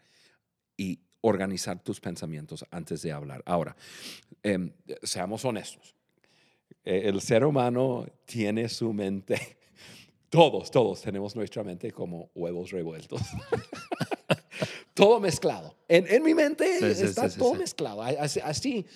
y 0.76 1.00
organizar 1.20 1.82
tus 1.82 2.00
pensamientos 2.00 2.64
antes 2.70 3.02
de 3.02 3.12
hablar. 3.12 3.42
Ahora, 3.46 3.76
em, 4.42 4.72
seamos 5.02 5.44
honestos. 5.44 5.94
Eh, 6.84 7.02
el 7.06 7.20
ser 7.20 7.44
humano 7.44 8.06
tiene 8.24 8.68
su 8.68 8.92
mente, 8.92 9.58
todos, 10.28 10.70
todos 10.70 11.02
tenemos 11.02 11.34
nuestra 11.36 11.62
mente 11.64 11.90
como 11.92 12.30
huevos 12.34 12.70
revueltos. 12.70 13.20
todo 14.94 15.20
mezclado. 15.20 15.76
En, 15.88 16.06
en 16.08 16.22
mi 16.22 16.34
mente 16.34 16.78
Sí, 16.78 16.94
sí, 16.94 17.04
está 17.04 17.28
sí, 17.28 17.38
todo 17.38 17.54
mezclado. 17.54 18.02
Así, 18.02 18.40
así 18.40 18.86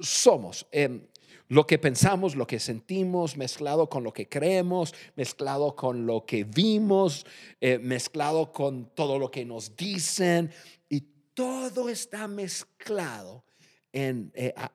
somos. 0.00 0.66
Em, 0.70 1.06
lo 1.48 1.66
que 1.66 1.78
pensamos, 1.78 2.34
lo 2.34 2.46
que 2.46 2.58
sentimos, 2.58 3.36
mezclado 3.36 3.88
con 3.88 4.04
lo 4.04 4.12
que 4.12 4.28
creemos, 4.28 4.94
mezclado 5.16 5.76
con 5.76 6.06
lo 6.06 6.24
que 6.24 6.44
vimos, 6.44 7.26
eh, 7.60 7.78
mezclado 7.78 8.52
con 8.52 8.94
todo 8.94 9.18
lo 9.18 9.30
que 9.30 9.44
nos 9.44 9.76
dicen, 9.76 10.50
y 10.88 11.00
todo 11.34 11.88
está 11.90 12.26
mezclado 12.26 13.44
en, 13.92 14.32
eh, 14.34 14.54
a- 14.56 14.70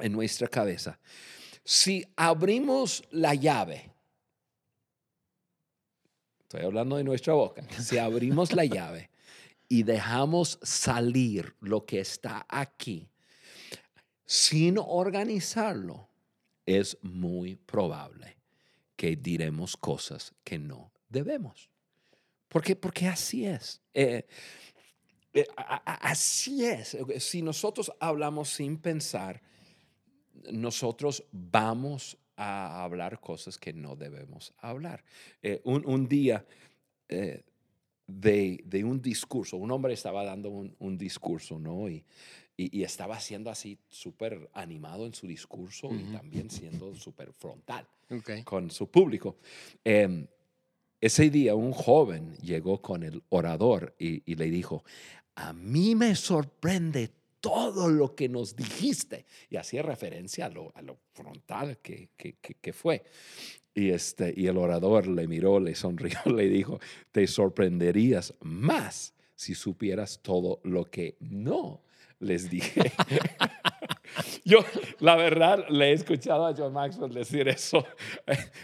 en 0.00 0.12
nuestra 0.12 0.48
cabeza. 0.48 0.98
Si 1.64 2.04
abrimos 2.16 3.02
la 3.10 3.34
llave, 3.34 3.90
estoy 6.42 6.62
hablando 6.62 6.96
de 6.96 7.04
nuestra 7.04 7.34
boca, 7.34 7.62
si 7.80 7.98
abrimos 7.98 8.52
la 8.52 8.64
llave 8.64 9.10
y 9.68 9.82
dejamos 9.82 10.58
salir 10.62 11.54
lo 11.60 11.84
que 11.84 12.00
está 12.00 12.46
aquí 12.48 13.08
sin 14.26 14.76
organizarlo, 14.78 16.08
es 16.66 16.98
muy 17.02 17.54
probable 17.56 18.36
que 18.96 19.14
diremos 19.16 19.76
cosas 19.76 20.34
que 20.42 20.58
no 20.58 20.90
debemos. 21.08 21.70
¿Por 22.48 22.62
qué? 22.62 22.74
Porque 22.74 23.06
así 23.06 23.46
es. 23.46 23.80
Eh, 23.94 24.26
así 25.56 26.64
es. 26.64 26.96
Si 27.18 27.42
nosotros 27.42 27.92
hablamos 28.00 28.50
sin 28.50 28.78
pensar, 28.78 29.42
nosotros 30.50 31.24
vamos 31.32 32.16
a 32.36 32.82
hablar 32.84 33.20
cosas 33.20 33.58
que 33.58 33.72
no 33.72 33.96
debemos 33.96 34.52
hablar. 34.58 35.02
Eh, 35.42 35.60
un, 35.64 35.86
un 35.86 36.06
día 36.06 36.44
eh, 37.08 37.42
de, 38.06 38.62
de 38.64 38.84
un 38.84 39.00
discurso, 39.00 39.56
un 39.56 39.70
hombre 39.70 39.94
estaba 39.94 40.24
dando 40.24 40.50
un, 40.50 40.74
un 40.78 40.98
discurso, 40.98 41.58
¿no? 41.58 41.88
Y, 41.88 42.04
y, 42.56 42.78
y 42.80 42.84
estaba 42.84 43.18
siendo 43.20 43.50
así 43.50 43.78
súper 43.88 44.48
animado 44.52 45.06
en 45.06 45.14
su 45.14 45.26
discurso 45.26 45.90
y 45.92 46.04
también 46.12 46.50
siendo 46.50 46.94
súper 46.94 47.32
frontal 47.32 47.86
con 48.44 48.70
su 48.70 48.90
público. 48.90 49.36
Em, 49.84 50.26
ese 51.00 51.28
día 51.28 51.54
un 51.54 51.72
joven 51.72 52.34
llegó 52.38 52.80
con 52.80 53.02
el 53.02 53.22
orador 53.28 53.94
y, 53.98 54.22
y 54.30 54.36
le 54.36 54.50
dijo, 54.50 54.84
a 55.36 55.52
mí 55.52 55.94
me 55.94 56.14
sorprende 56.16 57.10
todo 57.40 57.88
lo 57.88 58.14
que 58.14 58.28
nos 58.28 58.56
dijiste. 58.56 59.24
Y 59.48 59.56
hacía 59.56 59.82
referencia 59.82 60.46
a 60.46 60.48
lo, 60.50 60.72
frontal 61.12 61.78
que- 61.78 62.08
que 62.16 62.72
fue. 62.72 63.04
Y, 63.74 63.90
este, 63.90 64.32
y 64.34 64.46
el 64.46 64.56
orador 64.56 65.06
le 65.06 65.28
miró, 65.28 65.60
le 65.60 65.74
sonrió, 65.74 66.18
le 66.34 66.48
dijo, 66.48 66.80
te 67.12 67.26
sorprenderías 67.26 68.34
más 68.40 69.12
si 69.34 69.54
supieras 69.54 70.20
todo 70.22 70.60
lo 70.64 70.86
que 70.86 71.16
no 71.20 71.82
les 72.18 72.48
dije. 72.50 72.90
Yo, 74.48 74.60
la 75.00 75.16
verdad, 75.16 75.64
le 75.70 75.90
he 75.90 75.92
escuchado 75.92 76.46
a 76.46 76.54
John 76.56 76.72
Maxwell 76.72 77.12
decir 77.12 77.48
eso 77.48 77.84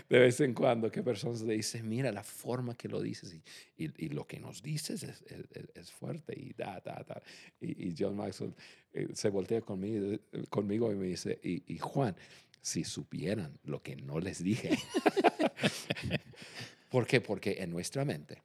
de 0.08 0.18
vez 0.20 0.40
en 0.40 0.54
cuando, 0.54 0.88
que 0.92 1.02
personas 1.02 1.40
le 1.42 1.54
dicen, 1.54 1.88
mira 1.88 2.12
la 2.12 2.22
forma 2.22 2.76
que 2.76 2.86
lo 2.88 3.00
dices 3.00 3.34
y, 3.34 3.42
y- 3.84 4.04
y 4.06 4.08
lo 4.10 4.24
que 4.24 4.38
nos 4.38 4.62
dices 4.62 5.02
es, 5.02 5.22
es- 5.22 5.44
es- 5.50 5.70
es 5.74 5.90
fuerte 5.90 6.38
y 6.38 6.52
da, 6.52 6.80
da, 6.84 7.04
da. 7.04 7.20
Y, 7.60 7.88
y 7.88 7.96
John 7.98 8.14
Maxwell 8.16 8.54
eh, 8.92 9.08
se 9.12 9.28
voltea 9.28 9.60
conmigo, 9.62 10.16
conmigo 10.50 10.92
y 10.92 10.94
me 10.94 11.06
dice, 11.06 11.40
y, 11.42 11.64
y 11.74 11.78
Juan, 11.78 12.14
si 12.60 12.84
supieran 12.84 13.58
lo 13.64 13.82
que 13.82 13.96
no 13.96 14.20
les 14.20 14.40
dije. 14.44 14.78
¿Por 16.90 17.08
qué? 17.08 17.20
Porque 17.20 17.56
en 17.60 17.70
nuestra 17.70 18.04
mente 18.04 18.40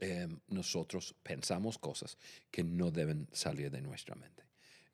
eh, 0.00 0.26
nosotros 0.48 1.14
pensamos 1.22 1.78
cosas 1.78 2.18
que 2.50 2.64
no 2.64 2.90
deben 2.90 3.28
salir 3.32 3.70
de 3.70 3.82
nuestra 3.82 4.16
mente. 4.16 4.49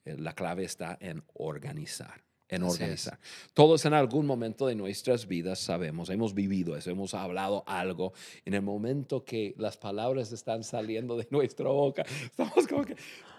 Eh, 0.06 0.16
la 0.18 0.32
clave 0.34 0.64
está 0.64 0.96
en 1.00 1.22
organizar, 1.34 2.22
en 2.48 2.62
organizar. 2.62 3.18
Todos 3.52 3.84
en 3.84 3.92
algún 3.92 4.24
momento 4.24 4.66
de 4.68 4.74
nuestras 4.74 5.26
vidas 5.26 5.58
sabemos, 5.58 6.08
hemos 6.10 6.32
vivido 6.32 6.76
eso, 6.76 6.90
hemos 6.90 7.12
hablado 7.12 7.62
algo. 7.66 8.12
En 8.44 8.54
el 8.54 8.62
momento 8.62 9.24
que 9.24 9.54
las 9.58 9.76
palabras 9.76 10.32
están 10.32 10.64
saliendo 10.64 11.16
de 11.16 11.26
nuestra 11.30 11.68
boca, 11.68 12.04
estamos 12.24 12.66
como 12.66 12.84
que, 12.84 12.96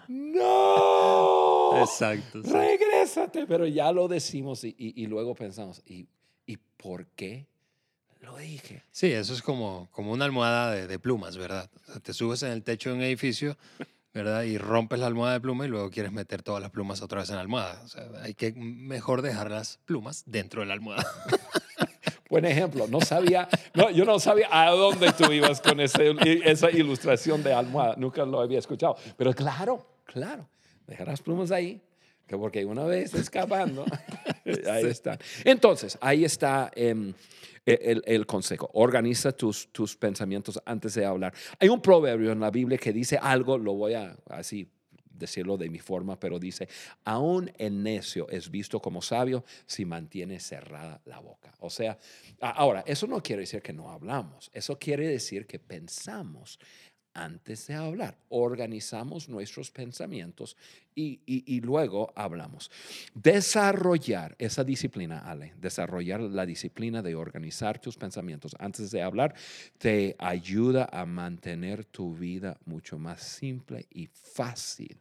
no, 0.09 1.71
Exacto. 1.81 2.43
sí. 2.43 2.49
regrésate, 2.51 3.45
pero 3.47 3.65
ya 3.67 3.91
lo 3.91 4.07
decimos 4.07 4.63
y, 4.63 4.75
y- 4.77 5.03
y 5.03 5.07
luego 5.07 5.35
pensamos, 5.35 5.81
¿y, 5.85 6.05
¿y 6.45 6.57
por 6.57 7.07
qué 7.07 7.45
lo 8.21 8.37
dije? 8.37 8.83
Sí, 8.91 9.07
eso 9.11 9.33
es 9.33 9.41
como, 9.41 9.87
como 9.91 10.11
una 10.11 10.25
almohada 10.25 10.71
de, 10.71 10.87
de 10.87 10.99
plumas, 10.99 11.37
¿verdad? 11.37 11.69
O 11.87 11.91
sea, 11.91 11.99
te 12.01 12.13
subes 12.13 12.43
en 12.43 12.51
el 12.51 12.63
techo 12.63 12.89
de 12.89 12.95
un 12.95 13.01
edificio, 13.03 13.57
¿verdad? 14.17 14.43
Y 14.43 14.57
rompes 14.57 14.99
la 14.99 15.07
almohada 15.07 15.33
de 15.33 15.41
pluma 15.41 15.65
y 15.65 15.69
luego 15.69 15.89
quieres 15.89 16.11
meter 16.11 16.43
todas 16.43 16.61
las 16.61 16.71
plumas 16.71 17.01
otra 17.01 17.19
vez 17.21 17.29
en 17.29 17.35
la 17.35 17.41
almohada. 17.41 17.81
O 17.83 17.87
sea, 17.87 18.03
hay 18.21 18.33
que 18.33 18.51
mejor 18.53 19.21
dejar 19.21 19.49
las 19.51 19.79
plumas 19.85 20.23
dentro 20.25 20.61
de 20.61 20.67
la 20.67 20.73
almohada. 20.73 21.05
Buen 22.29 22.43
ejemplo. 22.45 22.87
No 22.89 22.99
sabía, 22.99 23.47
no, 23.73 23.89
yo 23.89 24.03
no 24.03 24.19
sabía 24.19 24.47
a 24.51 24.69
dónde 24.71 25.13
tú 25.13 25.31
ibas 25.31 25.61
con 25.61 25.79
ese- 25.79 26.13
esa 26.43 26.69
ilustración 26.71 27.41
de 27.41 27.53
almohada. 27.53 27.95
Nunca 27.97 28.25
lo 28.25 28.41
había 28.41 28.59
escuchado. 28.59 28.97
Pero 29.17 29.33
claro, 29.33 29.85
claro. 30.05 30.47
Dejar 30.87 31.07
las 31.07 31.21
plumas 31.21 31.51
ahí. 31.51 31.81
Que 32.27 32.37
porque 32.37 32.65
una 32.65 32.83
vez 32.83 33.13
escapando, 33.13 33.85
ahí 34.69 34.85
está. 34.85 35.17
Entonces, 35.45 35.97
ahí 36.01 36.25
está 36.25 36.69
em, 36.75 37.13
el, 37.65 38.03
el 38.05 38.25
consejo. 38.25 38.69
Organiza 38.73 39.31
tus, 39.31 39.69
tus 39.71 39.95
pensamientos 39.95 40.59
antes 40.65 40.93
de 40.93 41.05
hablar. 41.05 41.33
Hay 41.59 41.69
un 41.69 41.81
proverbio 41.81 42.31
en 42.31 42.39
la 42.39 42.51
Biblia 42.51 42.77
que 42.77 42.91
dice 42.91 43.17
algo, 43.17 43.57
lo 43.57 43.73
voy 43.73 43.93
a 43.93 44.15
así 44.29 44.69
decirlo 45.17 45.57
de 45.57 45.69
mi 45.69 45.79
forma, 45.79 46.19
pero 46.19 46.39
dice, 46.39 46.67
aún 47.03 47.51
el 47.57 47.81
necio 47.81 48.29
es 48.29 48.49
visto 48.49 48.79
como 48.79 49.01
sabio 49.01 49.43
si 49.65 49.85
mantiene 49.85 50.39
cerrada 50.39 51.01
la 51.05 51.19
boca. 51.19 51.53
O 51.59 51.69
sea, 51.69 51.97
ahora, 52.39 52.83
eso 52.85 53.07
no 53.07 53.21
quiere 53.21 53.41
decir 53.41 53.61
que 53.61 53.73
no 53.73 53.89
hablamos, 53.89 54.49
eso 54.53 54.77
quiere 54.77 55.07
decir 55.07 55.45
que 55.47 55.59
pensamos 55.59 56.59
antes 57.17 57.67
de 57.67 57.73
hablar, 57.75 58.17
organizamos 58.29 59.27
nuestros 59.29 59.71
pensamientos 59.71 60.55
y, 60.95 61.19
y- 61.25 61.43
y 61.55 61.61
luego 61.61 62.11
hablamos. 62.15 62.71
Desarrollar 63.13 64.35
esa 64.39 64.63
disciplina, 64.63 65.19
Ale, 65.19 65.53
desarrollar 65.59 66.21
la 66.21 66.45
disciplina 66.45 67.01
de 67.01 67.15
organizar 67.15 67.79
tus 67.79 67.97
pensamientos 67.97 68.55
antes 68.59 68.91
de 68.91 69.01
hablar, 69.01 69.35
te 69.77 70.15
ayuda 70.19 70.87
a 70.91 71.05
mantener 71.05 71.83
tu 71.85 72.15
vida 72.15 72.57
mucho 72.65 72.97
más 72.97 73.21
simple 73.23 73.85
y 73.91 74.07
fácil 74.07 74.97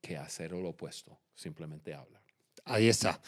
que 0.00 0.16
hacer 0.16 0.52
lo 0.52 0.70
opuesto, 0.70 1.18
simplemente 1.34 1.94
hablar. 1.94 2.22
Ahí 2.64 2.88
está. 2.88 3.20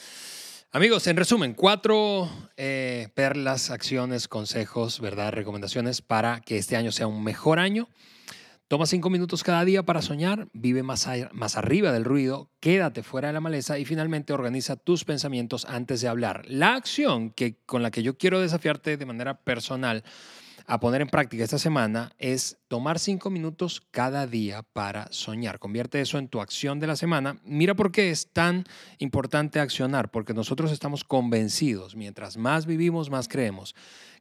Amigos, 0.74 1.06
en 1.06 1.18
resumen, 1.18 1.52
cuatro 1.52 2.30
eh, 2.56 3.08
perlas, 3.12 3.68
acciones, 3.68 4.26
consejos, 4.26 5.00
¿verdad? 5.00 5.30
Recomendaciones 5.30 6.00
para 6.00 6.40
que 6.40 6.56
este 6.56 6.76
año 6.76 6.92
sea 6.92 7.06
un 7.06 7.22
mejor 7.22 7.58
año. 7.58 7.90
Toma 8.68 8.86
cinco 8.86 9.10
minutos 9.10 9.44
cada 9.44 9.66
día 9.66 9.82
para 9.82 10.00
soñar, 10.00 10.48
vive 10.54 10.82
más, 10.82 11.06
más 11.32 11.58
arriba 11.58 11.92
del 11.92 12.06
ruido, 12.06 12.48
quédate 12.58 13.02
fuera 13.02 13.28
de 13.28 13.34
la 13.34 13.40
maleza 13.42 13.78
y 13.78 13.84
finalmente 13.84 14.32
organiza 14.32 14.76
tus 14.76 15.04
pensamientos 15.04 15.66
antes 15.66 16.00
de 16.00 16.08
hablar. 16.08 16.46
La 16.48 16.74
acción 16.74 17.32
que, 17.32 17.58
con 17.66 17.82
la 17.82 17.90
que 17.90 18.02
yo 18.02 18.16
quiero 18.16 18.40
desafiarte 18.40 18.96
de 18.96 19.04
manera 19.04 19.42
personal 19.42 20.04
a 20.66 20.80
poner 20.80 21.02
en 21.02 21.08
práctica 21.08 21.44
esta 21.44 21.58
semana 21.58 22.12
es 22.18 22.58
tomar 22.68 22.98
cinco 22.98 23.30
minutos 23.30 23.82
cada 23.90 24.26
día 24.26 24.62
para 24.62 25.10
soñar. 25.12 25.58
Convierte 25.58 26.00
eso 26.00 26.18
en 26.18 26.28
tu 26.28 26.40
acción 26.40 26.80
de 26.80 26.86
la 26.86 26.96
semana. 26.96 27.40
Mira 27.44 27.74
por 27.74 27.92
qué 27.92 28.10
es 28.10 28.32
tan 28.32 28.64
importante 28.98 29.60
accionar, 29.60 30.10
porque 30.10 30.34
nosotros 30.34 30.72
estamos 30.72 31.04
convencidos, 31.04 31.96
mientras 31.96 32.36
más 32.36 32.66
vivimos, 32.66 33.10
más 33.10 33.28
creemos, 33.28 33.74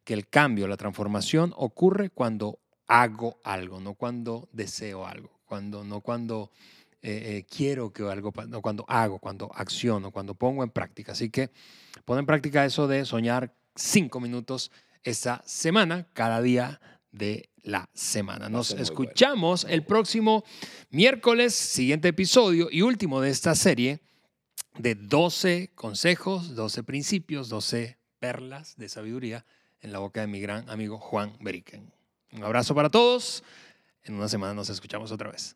que 0.04 0.14
el 0.14 0.28
cambio, 0.28 0.68
la 0.68 0.78
transformación 0.78 1.54
ocurre 1.56 2.10
cuando 2.10 2.60
hago 2.88 3.40
algo, 3.44 3.80
no 3.80 3.94
cuando 3.94 4.50
deseo 4.52 5.06
algo, 5.06 5.40
cuando, 5.46 5.84
no 5.84 6.02
cuando 6.02 6.52
eh, 7.02 7.38
eh, 7.38 7.46
quiero 7.50 7.92
que 7.92 8.04
algo, 8.04 8.34
no 8.48 8.62
cuando 8.62 8.86
hago, 8.88 9.20
cuando 9.20 9.52
acciono, 9.54 10.12
cuando 10.12 10.36
pongo 10.36 10.64
en 10.64 10.70
práctica. 10.70 11.14
Así 11.14 11.30
que 11.30 11.52
pon 12.06 12.20
en 12.20 12.26
práctica 12.26 12.66
eso 12.66 12.88
de 12.88 13.06
soñar 13.06 13.54
cinco 13.76 14.20
minutos 14.20 14.72
esta 15.04 15.42
semana, 15.46 16.08
cada 16.14 16.42
día 16.42 16.80
de 17.12 17.50
la 17.64 17.90
semana. 17.94 18.50
Nos 18.50 18.70
bueno. 18.70 18.84
escuchamos 18.84 19.66
el 19.70 19.84
próximo 19.84 20.44
miércoles, 20.90 21.54
siguiente 21.54 22.10
episodio 22.10 22.70
y 22.72 22.82
último 22.82 23.22
de 23.22 23.30
esta 23.30 23.56
serie 23.56 24.02
de 24.78 24.96
12 24.96 25.72
consejos, 25.76 26.56
12 26.56 26.84
principios, 26.84 27.50
12 27.50 27.98
perlas 28.20 28.78
de 28.78 28.90
sabiduría 28.90 29.46
en 29.82 29.92
la 29.92 30.00
boca 30.00 30.22
de 30.22 30.28
mi 30.28 30.40
gran 30.40 30.70
amigo 30.70 30.98
Juan 30.98 31.34
Beriken. 31.40 31.92
Un 32.32 32.44
abrazo 32.44 32.74
para 32.74 32.90
todos. 32.90 33.44
En 34.04 34.16
una 34.16 34.28
semana 34.28 34.54
nos 34.54 34.70
escuchamos 34.70 35.12
otra 35.12 35.32
vez. 35.32 35.56